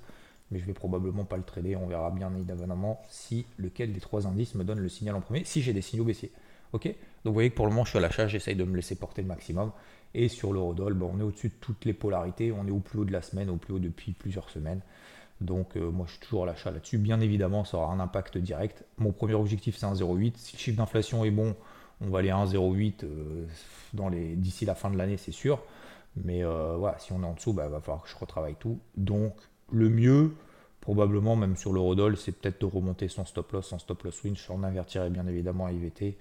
mais 0.52 0.60
je 0.60 0.66
vais 0.66 0.74
probablement 0.74 1.24
pas 1.24 1.38
le 1.38 1.44
trader. 1.44 1.76
On 1.76 1.88
verra 1.88 2.12
bien 2.12 2.32
évidemment 2.36 3.02
si 3.10 3.46
lequel 3.58 3.94
des 3.94 4.00
trois 4.00 4.28
indices 4.28 4.56
me 4.56 4.64
donne 4.64 4.80
le 4.80 4.90
signal 4.90 5.16
en 5.16 5.22
premier, 5.22 5.44
si 5.46 5.62
j'ai 5.62 5.74
des 5.74 5.82
signaux 5.82 6.04
baissiers. 6.04 6.32
Ok? 6.74 6.86
Donc 6.86 6.96
vous 7.26 7.34
voyez 7.34 7.50
que 7.50 7.56
pour 7.56 7.66
le 7.66 7.72
moment 7.72 7.86
je 7.86 7.90
suis 7.90 7.98
à 7.98 8.02
l'achat, 8.02 8.28
j'essaye 8.28 8.56
de 8.56 8.64
me 8.64 8.76
laisser 8.76 8.96
porter 8.96 9.22
le 9.22 9.28
maximum. 9.28 9.72
Et 10.14 10.28
sur 10.28 10.52
l'eurodoll, 10.52 10.94
ben, 10.94 11.10
on 11.14 11.20
est 11.20 11.24
au-dessus 11.24 11.50
de 11.50 11.54
toutes 11.62 11.86
les 11.86 11.94
polarités, 11.94 12.52
on 12.52 12.68
est 12.68 12.72
au 12.72 12.80
plus 12.80 13.00
haut 13.00 13.06
de 13.06 13.14
la 13.14 13.22
semaine, 13.22 13.50
au 13.50 13.56
plus 13.56 13.74
haut 13.74 13.80
depuis 13.80 14.12
plusieurs 14.12 14.50
semaines. 14.50 14.82
Donc 15.40 15.76
euh, 15.76 15.90
moi 15.90 16.06
je 16.06 16.12
suis 16.14 16.22
toujours 16.22 16.44
à 16.44 16.46
l'achat 16.46 16.72
là-dessus. 16.72 16.98
Bien 16.98 17.20
évidemment, 17.20 17.66
ça 17.66 17.78
aura 17.78 17.94
un 17.94 18.00
impact 18.00 18.38
direct. 18.38 18.86
Mon 18.98 19.12
premier 19.12 19.34
objectif 19.34 19.78
c'est 19.78 19.86
1,08. 19.86 20.34
Si 20.36 20.56
le 20.56 20.60
chiffre 20.60 20.78
d'inflation 20.78 21.26
est 21.26 21.32
bon, 21.32 21.56
on 22.02 22.10
va 22.10 22.20
aller 22.20 22.30
à 22.30 22.38
1,08 22.38 23.04
euh, 23.04 24.36
d'ici 24.36 24.66
la 24.66 24.76
fin 24.76 24.90
de 24.92 24.98
l'année, 24.98 25.18
c'est 25.18 25.32
sûr. 25.32 25.62
Mais 26.16 26.44
euh, 26.44 26.76
voilà, 26.78 27.00
si 27.00 27.14
on 27.14 27.24
est 27.24 27.26
en 27.26 27.34
dessous, 27.34 27.52
il 27.52 27.56
bah, 27.56 27.70
va 27.70 27.80
falloir 27.80 28.04
que 28.04 28.10
je 28.10 28.18
retravaille 28.18 28.56
tout. 28.60 28.80
Donc 28.98 29.34
le 29.72 29.90
mieux, 29.90 30.32
probablement 30.82 31.36
même 31.36 31.56
sur 31.56 31.74
l'eurodoll, 31.74 32.18
c'est 32.18 32.32
peut-être 32.32 32.62
de 32.62 32.66
remonter 32.66 33.08
son 33.08 33.26
stop 33.26 33.52
loss, 33.52 33.68
son 33.68 33.80
stop 33.80 34.04
loss 34.04 34.24
win. 34.24 34.36
Je 34.36 34.52
en 34.52 34.64
avertirai 34.64 35.10
bien 35.10 35.28
évidemment 35.28 35.68
à 35.68 35.72
IVT. 35.72 36.18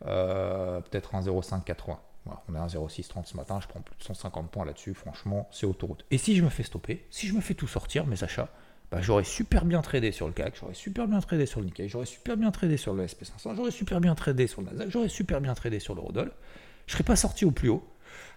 peut-être 0.00 1.14
1,0580. 1.14 1.96
on 2.26 2.54
est 2.54 2.58
à 2.58 2.66
1,0630 2.66 3.26
ce 3.26 3.36
matin, 3.36 3.60
je 3.60 3.68
prends 3.68 3.80
plus 3.80 3.96
de 3.96 4.02
150 4.02 4.50
points 4.50 4.64
là-dessus, 4.64 4.94
franchement, 4.94 5.48
c'est 5.50 5.66
autoroute. 5.66 6.04
Et 6.10 6.18
si 6.18 6.36
je 6.36 6.44
me 6.44 6.48
fais 6.48 6.62
stopper, 6.62 7.04
si 7.10 7.26
je 7.26 7.34
me 7.34 7.40
fais 7.40 7.54
tout 7.54 7.68
sortir, 7.68 8.06
mes 8.06 8.22
achats, 8.22 8.48
bah, 8.90 9.02
j'aurais 9.02 9.24
super 9.24 9.66
bien 9.66 9.82
tradé 9.82 10.12
sur 10.12 10.26
le 10.26 10.32
CAC, 10.32 10.56
j'aurais 10.58 10.74
super 10.74 11.06
bien 11.06 11.20
tradé 11.20 11.44
sur 11.44 11.60
le 11.60 11.66
Nikkei, 11.66 11.88
j'aurais 11.88 12.06
super 12.06 12.38
bien 12.38 12.50
tradé 12.50 12.78
sur 12.78 12.94
le 12.94 13.04
SP500, 13.04 13.54
j'aurais 13.54 13.70
super 13.70 14.00
bien 14.00 14.14
tradé 14.14 14.46
sur 14.46 14.62
le 14.62 14.68
Nasdaq, 14.68 14.90
j'aurais 14.90 15.10
super 15.10 15.42
bien 15.42 15.52
tradé 15.54 15.78
sur 15.78 15.94
l'eurodoll. 15.94 16.32
Je 16.86 16.94
serais 16.94 17.04
pas 17.04 17.16
sorti 17.16 17.44
au 17.44 17.50
plus 17.50 17.68
haut. 17.68 17.86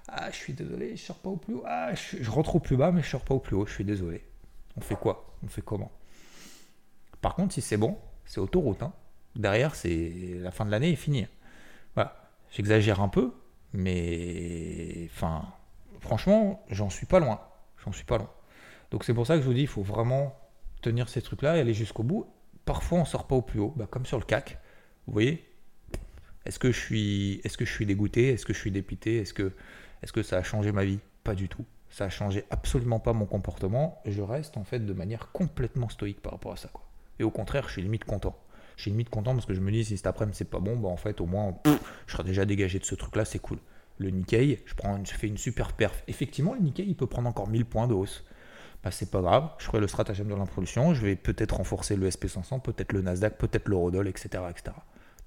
Ah, 0.09 0.29
je 0.29 0.35
suis 0.35 0.51
désolé, 0.51 0.97
je 0.97 1.01
sors 1.01 1.17
pas 1.17 1.29
au 1.29 1.37
plus 1.37 1.53
haut. 1.53 1.63
Ah, 1.65 1.93
je, 1.95 2.29
rentre 2.29 2.57
au 2.57 2.59
plus 2.59 2.75
bas, 2.75 2.91
mais 2.91 3.01
je 3.01 3.07
sors 3.07 3.23
pas 3.23 3.33
au 3.33 3.39
plus 3.39 3.55
haut. 3.55 3.65
Je 3.65 3.73
suis 3.73 3.85
désolé. 3.85 4.25
On 4.77 4.81
fait 4.81 4.95
quoi? 4.95 5.35
On 5.43 5.47
fait 5.47 5.61
comment? 5.61 5.91
Par 7.21 7.35
contre, 7.35 7.53
si 7.53 7.61
c'est 7.61 7.77
bon, 7.77 7.97
c'est 8.25 8.39
autoroute. 8.39 8.81
Hein. 8.83 8.93
Derrière, 9.35 9.75
c'est 9.75 10.35
la 10.39 10.51
fin 10.51 10.65
de 10.65 10.71
l'année 10.71 10.91
est 10.91 10.95
finie. 10.95 11.27
J'exagère 12.53 12.99
un 12.99 13.07
peu, 13.07 13.31
mais 13.71 15.07
enfin, 15.13 15.45
franchement, 16.01 16.65
j'en 16.69 16.89
suis 16.89 17.05
pas 17.05 17.21
loin. 17.21 17.39
J'en 17.85 17.93
suis 17.93 18.03
pas 18.03 18.17
loin. 18.17 18.29
Donc 18.91 19.05
c'est 19.05 19.13
pour 19.13 19.25
ça 19.25 19.35
que 19.35 19.41
je 19.41 19.47
vous 19.47 19.53
dis, 19.53 19.61
il 19.61 19.67
faut 19.67 19.83
vraiment 19.83 20.37
tenir 20.81 21.07
ces 21.07 21.21
trucs-là 21.21 21.55
et 21.55 21.61
aller 21.61 21.73
jusqu'au 21.73 22.03
bout. 22.03 22.27
Parfois, 22.65 22.99
on 22.99 23.05
sort 23.05 23.25
pas 23.25 23.35
au 23.35 23.41
plus 23.41 23.61
haut, 23.61 23.73
bah, 23.77 23.87
comme 23.89 24.05
sur 24.05 24.19
le 24.19 24.25
CAC. 24.25 24.59
Vous 25.07 25.13
voyez? 25.13 25.47
Est-ce 26.43 26.59
que 26.59 26.73
je 26.73 26.77
suis, 26.77 27.85
dégoûté? 27.85 28.33
Est-ce 28.33 28.45
que 28.45 28.51
je 28.51 28.59
suis 28.59 28.69
dépité? 28.71 29.19
Est-ce 29.19 29.33
que 29.33 30.23
ça 30.23 30.37
a 30.37 30.43
changé 30.43 30.73
ma 30.73 30.83
vie? 30.83 30.99
Pas 31.23 31.33
du 31.33 31.47
tout. 31.47 31.63
Ça 31.91 32.05
a 32.05 32.09
changé 32.09 32.45
absolument 32.49 32.99
pas 32.99 33.13
mon 33.13 33.25
comportement. 33.25 34.01
Je 34.05 34.21
reste 34.21 34.57
en 34.57 34.63
fait 34.63 34.79
de 34.79 34.93
manière 34.93 35.31
complètement 35.31 35.89
stoïque 35.89 36.21
par 36.21 36.31
rapport 36.31 36.53
à 36.53 36.57
ça. 36.57 36.69
Quoi. 36.73 36.83
Et 37.19 37.23
au 37.23 37.31
contraire, 37.31 37.67
je 37.67 37.73
suis 37.73 37.81
limite 37.83 38.05
content. 38.05 38.35
Je 38.77 38.83
suis 38.83 38.91
limite 38.91 39.09
content 39.09 39.33
parce 39.33 39.45
que 39.45 39.53
je 39.53 39.59
me 39.59 39.71
dis 39.71 39.85
si 39.85 39.97
cet 39.97 40.07
après-midi 40.07 40.37
c'est 40.37 40.49
pas 40.49 40.59
bon, 40.59 40.75
bah 40.77 40.89
en 40.89 40.97
fait 40.97 41.21
au 41.21 41.25
moins 41.27 41.55
je 42.07 42.11
serai 42.11 42.23
déjà 42.23 42.45
dégagé 42.45 42.79
de 42.79 42.85
ce 42.85 42.95
truc-là, 42.95 43.25
c'est 43.25 43.39
cool. 43.39 43.59
Le 43.99 44.09
Nikkei, 44.09 44.63
je, 44.65 44.73
prends 44.73 45.03
je 45.05 45.13
fais 45.13 45.27
une 45.27 45.37
super 45.37 45.73
perf. 45.73 46.03
Effectivement, 46.07 46.53
le 46.55 46.61
Nikkei 46.61 46.85
il 46.87 46.95
peut 46.95 47.05
prendre 47.05 47.29
encore 47.29 47.47
1000 47.47 47.65
points 47.65 47.87
de 47.87 47.93
hausse 47.93 48.23
bah, 48.83 48.89
c'est 48.89 49.11
pas 49.11 49.21
grave, 49.21 49.49
je 49.59 49.65
ferai 49.65 49.79
le 49.79 49.87
stratagème 49.87 50.27
de 50.27 50.35
l'introduction, 50.35 50.93
je 50.93 51.05
vais 51.05 51.15
peut-être 51.15 51.57
renforcer 51.57 51.95
le 51.95 52.09
SP500, 52.09 52.61
peut-être 52.61 52.93
le 52.93 53.01
Nasdaq, 53.01 53.37
peut-être 53.37 53.67
l'Eurodoll, 53.67 54.07
etc., 54.07 54.43
etc. 54.49 54.75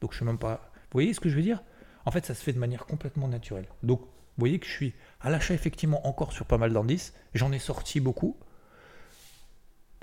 Donc 0.01 0.13
je 0.13 0.17
suis 0.17 0.27
même 0.27 0.39
pas. 0.39 0.71
Vous 0.75 0.95
voyez 0.95 1.15
ce 1.15 1.21
que 1.21 1.29
je 1.29 1.37
veux 1.37 1.43
dire? 1.43 1.63
En 2.05 2.11
fait, 2.11 2.27
ça 2.27 2.35
se 2.35 2.43
fait 2.43 2.53
de 2.53 2.59
manière 2.59 2.85
complètement 2.85 3.29
naturelle. 3.29 3.67
Donc, 3.83 4.03
vous 4.37 4.41
voyez 4.41 4.59
que 4.59 4.67
je 4.67 4.73
suis 4.73 4.95
à 5.21 5.31
l'achat 5.31 5.55
effectivement 5.55 6.07
encore 6.07 6.33
sur 6.33 6.47
pas 6.47 6.59
mal 6.59 6.73
d'indices, 6.73 7.15
j'en 7.35 7.53
ai 7.53 7.59
sorti 7.59 8.01
beaucoup. 8.01 8.37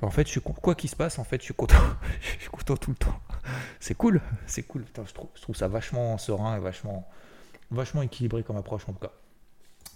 Bah, 0.00 0.06
en 0.06 0.10
fait, 0.10 0.26
je 0.26 0.32
suis 0.32 0.40
quoi 0.40 0.74
qu'il 0.74 0.90
se 0.90 0.96
passe, 0.96 1.18
en 1.18 1.24
fait, 1.24 1.38
je 1.38 1.44
suis 1.44 1.54
content. 1.54 1.76
je 2.20 2.40
suis 2.40 2.50
content 2.50 2.76
tout 2.76 2.90
le 2.90 2.96
temps. 2.96 3.20
C'est 3.78 3.94
cool, 3.94 4.20
c'est 4.46 4.62
cool. 4.62 4.84
je, 5.06 5.12
trouve, 5.12 5.56
ça 5.56 5.68
vachement 5.68 6.18
serein 6.18 6.56
et 6.56 6.60
vachement, 6.60 7.08
vachement 7.70 8.02
équilibré 8.02 8.42
comme 8.42 8.56
approche 8.56 8.88
en 8.88 8.92
tout 8.92 9.00
cas. 9.00 9.12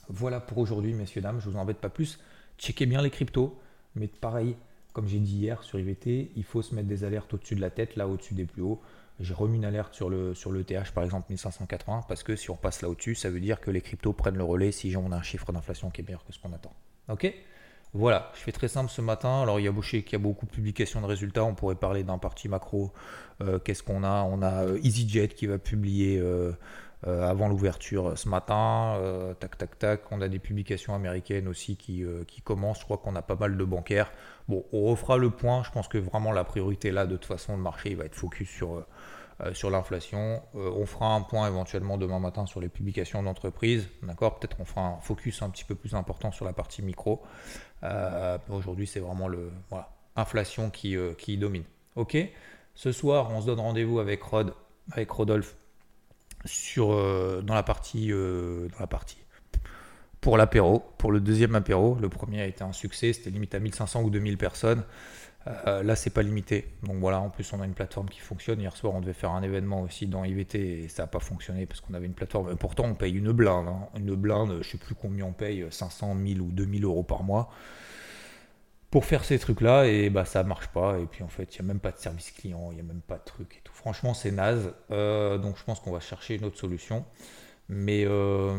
Voilà 0.09 0.39
pour 0.39 0.59
aujourd'hui, 0.59 0.93
messieurs, 0.93 1.21
dames. 1.21 1.41
Je 1.41 1.49
vous 1.51 1.57
embête 1.57 1.79
pas 1.79 1.89
plus 1.89 2.19
checkez 2.59 2.87
bien 2.87 3.03
les 3.03 3.11
cryptos, 3.11 3.59
mais 3.95 4.09
pareil, 4.09 4.57
comme 4.93 5.09
j'ai 5.09 5.19
dit 5.19 5.37
hier 5.37 5.63
sur 5.63 5.79
IVT, 5.79 6.33
il 6.37 6.45
faut 6.45 6.63
se 6.63 6.75
mettre 6.75 6.89
des 6.89 7.05
alertes 7.05 7.33
au-dessus 7.35 7.55
de 7.55 7.61
la 7.61 7.71
tête, 7.71 7.97
là 7.97 8.09
au-dessus 8.09 8.35
des 8.35 8.45
plus 8.45 8.63
hauts. 8.63 8.81
J'ai 9.19 9.35
remis 9.35 9.57
une 9.57 9.65
alerte 9.65 9.95
sur 9.95 10.11
le, 10.11 10.35
sur 10.35 10.53
le 10.53 10.63
TH 10.63 10.93
par 10.93 11.05
exemple 11.05 11.27
1580 11.31 12.03
parce 12.09 12.23
que 12.23 12.37
si 12.37 12.51
on 12.51 12.57
passe 12.57 12.83
là 12.83 12.89
au-dessus, 12.89 13.15
ça 13.15 13.31
veut 13.31 13.41
dire 13.41 13.61
que 13.61 13.71
les 13.71 13.81
cryptos 13.81 14.13
prennent 14.13 14.37
le 14.37 14.45
relais 14.45 14.73
si 14.73 14.95
on 14.97 15.11
a 15.11 15.17
un 15.17 15.23
chiffre 15.23 15.53
d'inflation 15.53 15.91
qui 15.91 16.03
est 16.03 16.05
meilleur 16.05 16.25
que 16.25 16.33
ce 16.33 16.39
qu'on 16.39 16.53
attend. 16.53 16.75
Ok? 17.09 17.33
Voilà, 17.95 18.31
je 18.35 18.41
fais 18.41 18.53
très 18.53 18.69
simple 18.69 18.91
ce 18.91 19.01
matin. 19.01 19.41
Alors 19.41 19.59
il 19.59 19.65
y 19.65 19.69
a, 19.69 19.71
a 19.71 20.19
beaucoup 20.19 20.45
de 20.45 20.51
publications 20.51 21.01
de 21.01 21.07
résultats. 21.07 21.45
On 21.45 21.55
pourrait 21.55 21.77
parler 21.77 22.05
d'un 22.05 22.19
parti 22.19 22.49
macro. 22.49 22.93
Euh, 23.41 23.59
qu'est-ce 23.59 23.83
qu'on 23.83 24.05
a? 24.05 24.23
On 24.25 24.43
a 24.43 24.65
euh, 24.65 24.79
EasyJet 24.83 25.29
qui 25.29 25.47
va 25.47 25.59
publier. 25.59 26.19
Euh, 26.19 26.53
euh, 27.07 27.29
avant 27.29 27.49
l'ouverture 27.49 28.09
euh, 28.09 28.17
ce 28.17 28.29
matin. 28.29 28.97
Euh, 28.99 29.33
tac, 29.35 29.57
tac, 29.57 29.79
tac. 29.79 30.01
On 30.11 30.21
a 30.21 30.29
des 30.29 30.41
publications 30.41 30.95
américaines 30.95 31.47
aussi 31.47 31.77
qui, 31.77 32.05
qui 32.27 32.41
commencent. 32.43 32.81
Je 32.81 32.85
crois 32.85 32.99
qu'on 32.99 33.15
a 33.15 33.23
pas 33.23 33.37
mal 33.37 33.57
de 33.57 33.65
bancaires. 33.65 34.11
Bon, 34.49 34.65
on 34.73 34.87
refera 34.87 35.17
le 35.17 35.31
point. 35.31 35.63
Je 35.63 35.71
pense 35.71 35.89
que 35.89 35.99
vraiment 35.99 36.33
la 36.33 36.45
priorité 36.45 36.91
là, 36.91 37.07
de 37.07 37.17
toute 37.17 37.27
façon, 37.27 37.57
le 37.57 37.63
marché 37.63 37.91
il 37.91 37.97
va 37.97 38.05
être 38.05 38.15
focus 38.15 38.49
sur, 38.49 38.85
sur 39.53 39.71
l'inflation. 39.71 40.43
on 40.55 40.87
fera 40.87 41.15
un 41.15 41.23
point 41.23 41.49
éventuellement 41.49 41.99
demain 41.99 42.19
matin 42.19 42.47
sur 42.47 42.61
les 42.61 42.69
publications 42.69 43.23
d'entreprise. 43.23 43.89
D'accord? 44.03 44.39
Peut-être 44.39 44.57
on 44.61 44.65
fera 44.65 44.83
un 44.83 45.01
focus 45.01 45.43
un 45.43 45.51
petit 45.51 45.65
peu 45.65 45.75
plus 45.75 45.95
important 45.95 46.33
sur 46.33 46.45
la 46.45 46.53
partie 46.53 46.83
micro. 46.83 47.23
Aujourd'hui, 48.49 48.87
c'est 48.87 49.01
vraiment 49.01 49.29
le 49.29 49.51
inflation 50.17 50.71
qui, 50.71 50.97
qui 51.19 51.37
domine. 51.39 51.65
Ok? 51.97 52.17
Ce 52.75 52.93
soir, 52.93 53.31
on 53.31 53.41
se 53.41 53.47
donne 53.47 53.61
rendez-vous 53.61 53.99
avec 54.01 54.23
Rod, 54.23 54.55
avec 54.93 55.11
Rodolphe 55.11 55.57
sur, 56.47 56.93
euh, 56.93 57.43
dans, 57.43 57.55
la 57.55 57.63
partie, 57.63 58.13
euh, 58.13 58.69
dans 58.69 58.81
la 58.81 58.87
partie 58.87 59.19
pour 60.21 60.37
l'apéro, 60.37 60.83
pour 60.99 61.13
le 61.13 61.21
deuxième 61.21 61.55
apéro. 61.55 61.97
Le 62.01 62.09
premier 62.09 62.43
a 62.43 62.47
été 62.47 62.65
un 62.65 62.73
succès, 62.73 63.13
c'était 63.13 63.31
limite 63.31 63.55
à 63.55 63.61
1500 63.61 64.03
ou 64.03 64.11
2000 64.11 64.39
personnes. 64.39 64.83
Euh, 65.47 65.85
là, 65.85 65.95
c'est 65.95 66.11
pas 66.11 66.23
limité. 66.23 66.67
Donc 66.83 66.97
voilà, 66.97 67.21
en 67.21 67.31
plus, 67.31 67.53
on 67.53 67.61
a 67.61 67.65
une 67.65 67.75
plateforme 67.75 68.09
qui 68.09 68.19
fonctionne. 68.19 68.61
Hier 68.61 68.77
soir, 68.77 68.95
on 68.95 69.01
devait 69.01 69.13
faire 69.13 69.31
un 69.31 69.43
événement 69.43 69.83
aussi 69.83 70.09
dans 70.09 70.25
IVT 70.25 70.85
et 70.85 70.89
ça 70.89 71.05
n'a 71.05 71.07
pas 71.07 71.21
fonctionné 71.21 71.67
parce 71.67 71.81
qu'on 71.81 71.95
avait 71.95 72.07
une 72.07 72.15
plateforme. 72.15 72.57
Pourtant, 72.57 72.85
on 72.87 72.95
paye 72.95 73.15
une 73.15 73.31
blinde. 73.31 73.69
Hein. 73.69 73.89
Une 73.97 74.17
blinde, 74.17 74.59
je 74.63 74.69
sais 74.69 74.79
plus 74.79 74.97
combien 74.97 75.27
on 75.27 75.33
paye, 75.33 75.65
500, 75.71 76.17
1000 76.17 76.41
ou 76.41 76.51
2000 76.51 76.85
euros 76.85 77.05
par 77.05 77.23
mois 77.23 77.51
pour 78.97 79.05
faire 79.05 79.27
ces 79.27 79.39
trucs-là 79.39 79.85
et 79.85 80.09
bah 80.09 80.25
ça 80.25 80.43
marche 80.43 80.69
pas. 80.69 80.99
Et 80.99 81.05
puis 81.05 81.23
en 81.23 81.29
fait, 81.29 81.55
il 81.55 81.61
n'y 81.61 81.67
a 81.67 81.69
même 81.69 81.81
pas 81.81 81.93
de 81.93 81.99
service 81.99 82.31
client, 82.31 82.69
il 82.71 82.77
n'y 82.77 82.81
a 82.81 82.83
même 82.83 83.03
pas 83.03 83.19
de 83.19 83.25
truc 83.25 83.57
et 83.59 83.61
tout. 83.63 83.75
Franchement, 83.75 84.15
c'est 84.15 84.31
naze. 84.31 84.73
Euh, 84.91 85.37
donc 85.37 85.59
je 85.59 85.65
pense 85.65 85.81
qu'on 85.81 85.91
va 85.91 86.01
chercher 86.01 86.37
une 86.37 86.47
autre 86.47 86.57
solution. 86.57 87.05
Mais, 87.69 88.05
euh, 88.07 88.57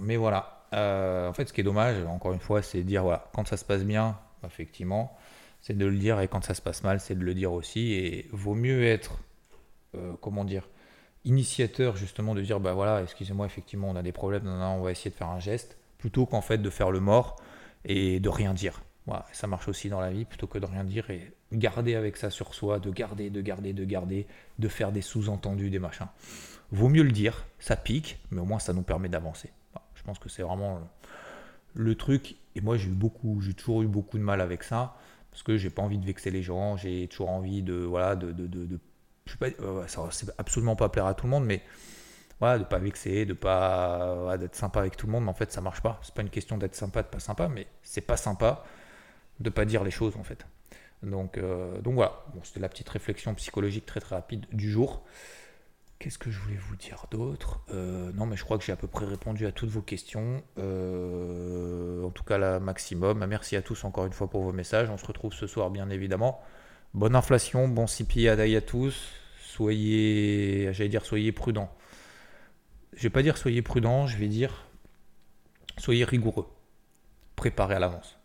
mais 0.00 0.16
voilà. 0.16 0.66
Euh, 0.72 1.28
en 1.28 1.32
fait, 1.34 1.46
ce 1.46 1.52
qui 1.52 1.60
est 1.60 1.64
dommage, 1.64 2.04
encore 2.06 2.32
une 2.32 2.40
fois, 2.40 2.62
c'est 2.62 2.82
dire 2.82 3.04
voilà, 3.04 3.30
quand 3.32 3.46
ça 3.46 3.56
se 3.56 3.64
passe 3.64 3.84
bien, 3.84 4.18
effectivement, 4.44 5.16
c'est 5.60 5.78
de 5.78 5.86
le 5.86 5.96
dire, 5.96 6.18
et 6.18 6.26
quand 6.26 6.42
ça 6.42 6.54
se 6.54 6.60
passe 6.60 6.82
mal, 6.82 6.98
c'est 6.98 7.14
de 7.14 7.22
le 7.22 7.32
dire 7.32 7.52
aussi. 7.52 7.92
Et 7.92 8.28
vaut 8.32 8.56
mieux 8.56 8.84
être, 8.86 9.20
comment 10.20 10.44
dire, 10.44 10.68
initiateur 11.24 11.94
justement 11.96 12.34
de 12.34 12.40
dire 12.40 12.58
bah 12.58 12.72
voilà, 12.72 13.04
excusez-moi, 13.04 13.46
effectivement, 13.46 13.88
on 13.88 13.94
a 13.94 14.02
des 14.02 14.10
problèmes, 14.10 14.48
on 14.48 14.82
va 14.82 14.90
essayer 14.90 15.12
de 15.12 15.16
faire 15.16 15.30
un 15.30 15.38
geste, 15.38 15.78
plutôt 15.96 16.26
qu'en 16.26 16.40
fait 16.40 16.58
de 16.58 16.70
faire 16.70 16.90
le 16.90 16.98
mort 16.98 17.36
et 17.84 18.18
de 18.18 18.28
rien 18.28 18.52
dire 18.52 18.82
ça 19.32 19.46
marche 19.46 19.68
aussi 19.68 19.88
dans 19.88 20.00
la 20.00 20.10
vie, 20.10 20.24
plutôt 20.24 20.46
que 20.46 20.58
de 20.58 20.66
rien 20.66 20.84
dire 20.84 21.10
et 21.10 21.32
garder 21.52 21.94
avec 21.94 22.16
ça 22.16 22.30
sur 22.30 22.54
soi, 22.54 22.78
de 22.78 22.90
garder, 22.90 23.30
de 23.30 23.40
garder, 23.40 23.72
de 23.72 23.84
garder, 23.84 24.26
de 24.58 24.68
faire 24.68 24.92
des 24.92 25.02
sous-entendus, 25.02 25.70
des 25.70 25.78
machins. 25.78 26.08
Vaut 26.70 26.88
mieux 26.88 27.02
le 27.02 27.12
dire, 27.12 27.46
ça 27.58 27.76
pique, 27.76 28.18
mais 28.30 28.40
au 28.40 28.44
moins 28.44 28.58
ça 28.58 28.72
nous 28.72 28.82
permet 28.82 29.08
d'avancer. 29.08 29.50
je 29.94 30.02
pense 30.02 30.18
que 30.18 30.28
c'est 30.28 30.42
vraiment 30.42 30.80
le 31.74 31.94
truc. 31.94 32.36
Et 32.54 32.60
moi, 32.60 32.76
j'ai 32.76 32.88
eu 32.88 32.94
beaucoup, 32.94 33.40
j'ai 33.40 33.54
toujours 33.54 33.82
eu 33.82 33.86
beaucoup 33.86 34.18
de 34.18 34.22
mal 34.22 34.40
avec 34.40 34.62
ça, 34.62 34.96
parce 35.30 35.42
que 35.42 35.56
j'ai 35.56 35.70
pas 35.70 35.82
envie 35.82 35.98
de 35.98 36.04
vexer 36.04 36.30
les 36.30 36.42
gens, 36.42 36.76
j'ai 36.76 37.06
toujours 37.08 37.30
envie 37.30 37.62
de, 37.62 37.74
voilà, 37.74 38.16
de, 38.16 38.32
de, 38.32 38.46
de, 38.46 38.78
je 39.26 39.32
sais 39.32 39.38
pas, 39.38 39.48
c'est 40.10 40.30
absolument 40.38 40.76
pas 40.76 40.88
plaire 40.88 41.06
à 41.06 41.14
tout 41.14 41.26
le 41.26 41.30
monde, 41.30 41.44
mais 41.44 41.62
voilà, 42.40 42.58
de 42.58 42.64
pas 42.64 42.78
vexer, 42.78 43.26
de 43.26 43.32
pas 43.32 44.36
d'être 44.38 44.54
sympa 44.54 44.80
avec 44.80 44.96
tout 44.96 45.06
le 45.06 45.12
monde. 45.12 45.24
Mais 45.24 45.30
en 45.30 45.34
fait, 45.34 45.50
ça 45.52 45.60
marche 45.60 45.80
pas. 45.80 46.00
C'est 46.02 46.14
pas 46.14 46.22
une 46.22 46.30
question 46.30 46.56
d'être 46.56 46.74
sympa, 46.74 47.02
de 47.02 47.08
pas 47.08 47.18
sympa, 47.18 47.48
mais 47.48 47.66
c'est 47.82 48.00
pas 48.00 48.16
sympa 48.16 48.64
de 49.40 49.50
pas 49.50 49.64
dire 49.64 49.84
les 49.84 49.90
choses 49.90 50.16
en 50.16 50.24
fait. 50.24 50.46
Donc, 51.02 51.38
euh, 51.38 51.78
voilà, 51.84 52.24
c'était 52.42 52.60
la 52.60 52.68
petite 52.68 52.88
réflexion 52.88 53.34
psychologique 53.34 53.86
très 53.86 54.00
très 54.00 54.16
rapide 54.16 54.46
du 54.52 54.70
jour. 54.70 55.04
Qu'est-ce 55.98 56.18
que 56.18 56.30
je 56.30 56.38
voulais 56.38 56.56
vous 56.56 56.76
dire 56.76 57.06
d'autre? 57.10 57.60
Euh, 57.70 58.12
Non, 58.12 58.26
mais 58.26 58.36
je 58.36 58.44
crois 58.44 58.56
que 58.58 58.64
j'ai 58.64 58.72
à 58.72 58.76
peu 58.76 58.86
près 58.86 59.04
répondu 59.04 59.46
à 59.46 59.52
toutes 59.52 59.70
vos 59.70 59.82
questions. 59.82 60.42
Euh, 60.58 62.04
en 62.04 62.10
tout 62.10 62.22
cas, 62.22 62.38
la 62.38 62.60
maximum. 62.60 63.24
Merci 63.26 63.56
à 63.56 63.62
tous 63.62 63.84
encore 63.84 64.06
une 64.06 64.12
fois 64.12 64.28
pour 64.30 64.42
vos 64.42 64.52
messages. 64.52 64.90
On 64.90 64.96
se 64.96 65.06
retrouve 65.06 65.32
ce 65.34 65.46
soir, 65.46 65.70
bien 65.70 65.90
évidemment. 65.90 66.40
Bonne 66.94 67.16
inflation, 67.16 67.68
bon 67.68 67.86
CPI 67.86 68.28
à 68.28 68.60
tous. 68.60 69.12
Soyez, 69.40 70.72
j'allais 70.72 70.88
dire, 70.88 71.04
soyez 71.04 71.32
prudents. 71.32 71.72
Je 72.94 73.02
vais 73.02 73.10
pas 73.10 73.22
dire 73.22 73.36
soyez 73.36 73.62
prudents, 73.62 74.06
je 74.06 74.16
vais 74.18 74.28
dire 74.28 74.66
soyez 75.78 76.04
rigoureux. 76.04 76.46
Préparez 77.36 77.76
à 77.76 77.78
l'avance. 77.78 78.17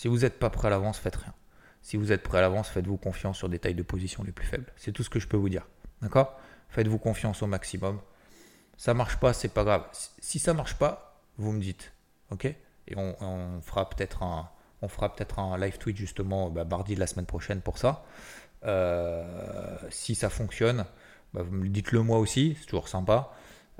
Si 0.00 0.08
vous 0.08 0.20
n'êtes 0.20 0.38
pas 0.38 0.48
prêt 0.48 0.68
à 0.68 0.70
l'avance, 0.70 0.96
faites 0.96 1.16
rien. 1.16 1.34
Si 1.82 1.98
vous 1.98 2.10
êtes 2.10 2.22
prêt 2.22 2.38
à 2.38 2.40
l'avance, 2.40 2.70
faites-vous 2.70 2.96
confiance 2.96 3.36
sur 3.36 3.50
des 3.50 3.58
tailles 3.58 3.74
de 3.74 3.82
position 3.82 4.22
les 4.22 4.32
plus 4.32 4.46
faibles. 4.46 4.72
C'est 4.76 4.92
tout 4.92 5.02
ce 5.02 5.10
que 5.10 5.20
je 5.20 5.28
peux 5.28 5.36
vous 5.36 5.50
dire. 5.50 5.68
D'accord? 6.00 6.40
Faites-vous 6.70 6.96
confiance 6.96 7.42
au 7.42 7.46
maximum. 7.46 8.00
Ça 8.78 8.94
marche 8.94 9.18
pas, 9.18 9.34
c'est 9.34 9.50
pas 9.52 9.62
grave. 9.62 9.84
Si 10.18 10.38
ça 10.38 10.54
marche 10.54 10.78
pas, 10.78 11.20
vous 11.36 11.52
me 11.52 11.60
dites. 11.60 11.92
Ok? 12.30 12.46
Et 12.46 12.96
on, 12.96 13.60
fera 13.60 13.90
peut-être 13.90 14.22
un, 14.22 14.48
on 14.80 14.88
fera 14.88 15.14
peut-être 15.14 15.38
un 15.38 15.58
live 15.58 15.76
tweet 15.76 15.98
justement 15.98 16.48
bah, 16.48 16.64
mardi 16.64 16.94
de 16.94 17.00
la 17.00 17.06
semaine 17.06 17.26
prochaine 17.26 17.60
pour 17.60 17.76
ça. 17.76 18.02
Euh, 18.64 19.76
si 19.90 20.14
ça 20.14 20.30
fonctionne, 20.30 20.86
bah, 21.34 21.42
dites-le 21.52 22.02
moi 22.02 22.20
aussi, 22.20 22.56
c'est 22.58 22.64
toujours 22.64 22.88
sympa 22.88 23.34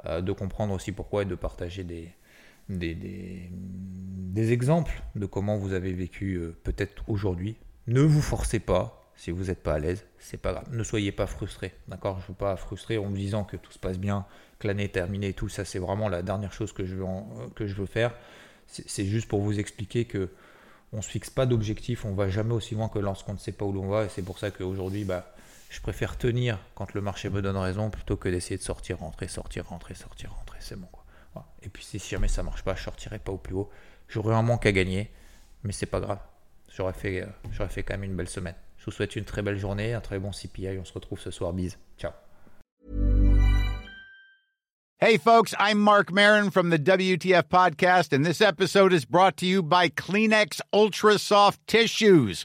euh, 0.05 0.21
de 0.21 0.33
comprendre 0.33 0.75
aussi 0.75 0.93
pourquoi 0.93 1.23
et 1.23 1.25
de 1.25 1.35
partager 1.35 1.83
des, 1.83 2.13
des, 2.79 4.53
exemples 4.53 5.03
de 5.17 5.27
comment 5.27 5.57
vous 5.57 5.73
avez 5.73 5.93
vécu 5.93 6.35
euh, 6.35 6.57
peut-être 6.63 7.05
aujourd'hui. 7.09 7.57
Ne 7.87 8.01
vous 8.01 8.23
forcez 8.23 8.61
pas 8.61 9.13
si 9.17 9.31
vous 9.31 9.45
n'êtes 9.45 9.63
pas 9.63 9.75
à 9.75 9.79
l'aise, 9.79 10.07
c'est 10.19 10.41
pas 10.41 10.53
grave. 10.53 10.65
Ne 10.71 10.83
soyez 10.83 11.13
pas 11.13 11.27
frustré, 11.27 11.75
d'accord? 11.89 12.21
Je 12.21 12.25
ne 12.25 12.29
veux 12.29 12.35
pas 12.35 12.57
frustrer 12.57 12.97
en 12.97 13.11
me 13.11 13.17
disant 13.17 13.45
que 13.45 13.57
tout 13.59 13.71
se 13.71 13.79
passe 13.79 13.99
bien, 13.99 14.25
que 14.59 14.67
l'année 14.67 14.85
est 14.85 14.95
terminée 14.95 15.29
et 15.29 15.35
tout. 15.35 15.51
Ça, 15.51 15.67
c'est 15.67 15.79
vraiment 15.79 16.09
la 16.09 16.23
dernière 16.23 16.55
chose 16.55 16.73
que 16.73 16.87
je 16.87 16.95
veux, 16.95 17.05
que 17.55 17.67
je 17.67 17.75
veux 17.75 17.87
faire. 17.87 18.15
C'est 18.67 19.05
juste 19.05 19.29
pour 19.29 19.41
vous 19.41 19.59
expliquer 19.59 20.07
que 20.07 20.31
on 20.93 21.03
se 21.03 21.11
fixe 21.11 21.31
pas 21.31 21.47
d'objectif, 21.47 22.05
on 22.05 22.15
va 22.15 22.29
jamais 22.29 22.55
aussi 22.55 22.75
loin 22.75 22.89
que 22.89 22.99
lorsqu'on 22.99 23.35
ne 23.35 23.39
sait 23.39 23.53
pas 23.53 23.65
où 23.65 23.73
l'on 23.73 23.89
va. 23.89 24.05
Et 24.05 24.09
c'est 24.09 24.23
pour 24.23 24.39
ça 24.39 24.51
qu'aujourd'hui, 24.51 25.05
bah, 25.05 25.35
je 25.69 25.81
préfère 25.81 26.17
tenir 26.17 26.59
quand 26.75 26.95
le 26.95 27.01
marché 27.01 27.29
me 27.31 27.43
donne 27.43 27.57
raison 27.57 27.91
plutôt 27.91 28.17
que 28.17 28.29
d'essayer 28.29 28.57
de 28.57 28.63
sortir, 28.63 28.99
rentrer, 28.99 29.29
sortir, 29.29 29.67
rentrer, 29.67 29.95
sortir, 29.95 30.33
rentrer. 30.33 30.59
C'est 30.61 30.77
bon 30.77 30.89
quoi. 30.91 31.00
Et 31.62 31.69
puis 31.69 31.85
si 31.85 31.99
jamais 31.99 32.29
ça 32.29 32.43
marche 32.43 32.62
pas, 32.62 32.75
je 32.75 32.83
sortirai 32.83 33.19
pas 33.19 33.33
au 33.33 33.38
plus 33.38 33.55
haut. 33.55 33.71
J'aurai 34.09 34.35
un 34.35 34.43
manque 34.43 34.66
à 34.66 34.73
gagner, 34.73 35.11
mais 35.62 35.73
c'est 35.73 35.87
pas 35.87 36.01
grave. 36.01 36.19
J'aurais 36.75 36.93
fait, 36.93 37.23
euh, 37.23 37.27
j'aurais 37.53 37.69
fait 37.69 37.83
quand 37.83 37.95
même 37.95 38.05
une 38.05 38.16
belle 38.16 38.29
semaine. 38.29 38.55
Je 38.79 38.87
vous 38.87 38.90
souhaite 38.93 39.16
une 39.16 39.25
très 39.25 39.43
belle 39.43 39.59
journée, 39.59 39.93
un 39.93 40.01
très 40.01 40.19
bon 40.19 40.31
CPI. 40.31 40.79
On 40.79 40.85
se 40.85 40.93
retrouve 40.93 41.21
ce 41.21 41.31
soir. 41.31 41.53
Bise. 41.53 41.79
Ciao. 41.99 42.12
Hey, 45.03 45.16
folks, 45.16 45.55
I'm 45.59 45.79
Mark 45.79 46.12
Marin 46.12 46.51
from 46.51 46.69
the 46.69 46.79
WTF 46.79 47.45
Podcast, 47.45 48.12
and 48.12 48.23
this 48.23 48.43
episode 48.43 48.93
is 48.93 49.07
brought 49.07 49.38
to 49.38 49.47
you 49.47 49.62
by 49.62 49.88
Kleenex 49.88 50.61
Ultra 50.75 51.19
Soft 51.19 51.66
Tissues 51.66 52.45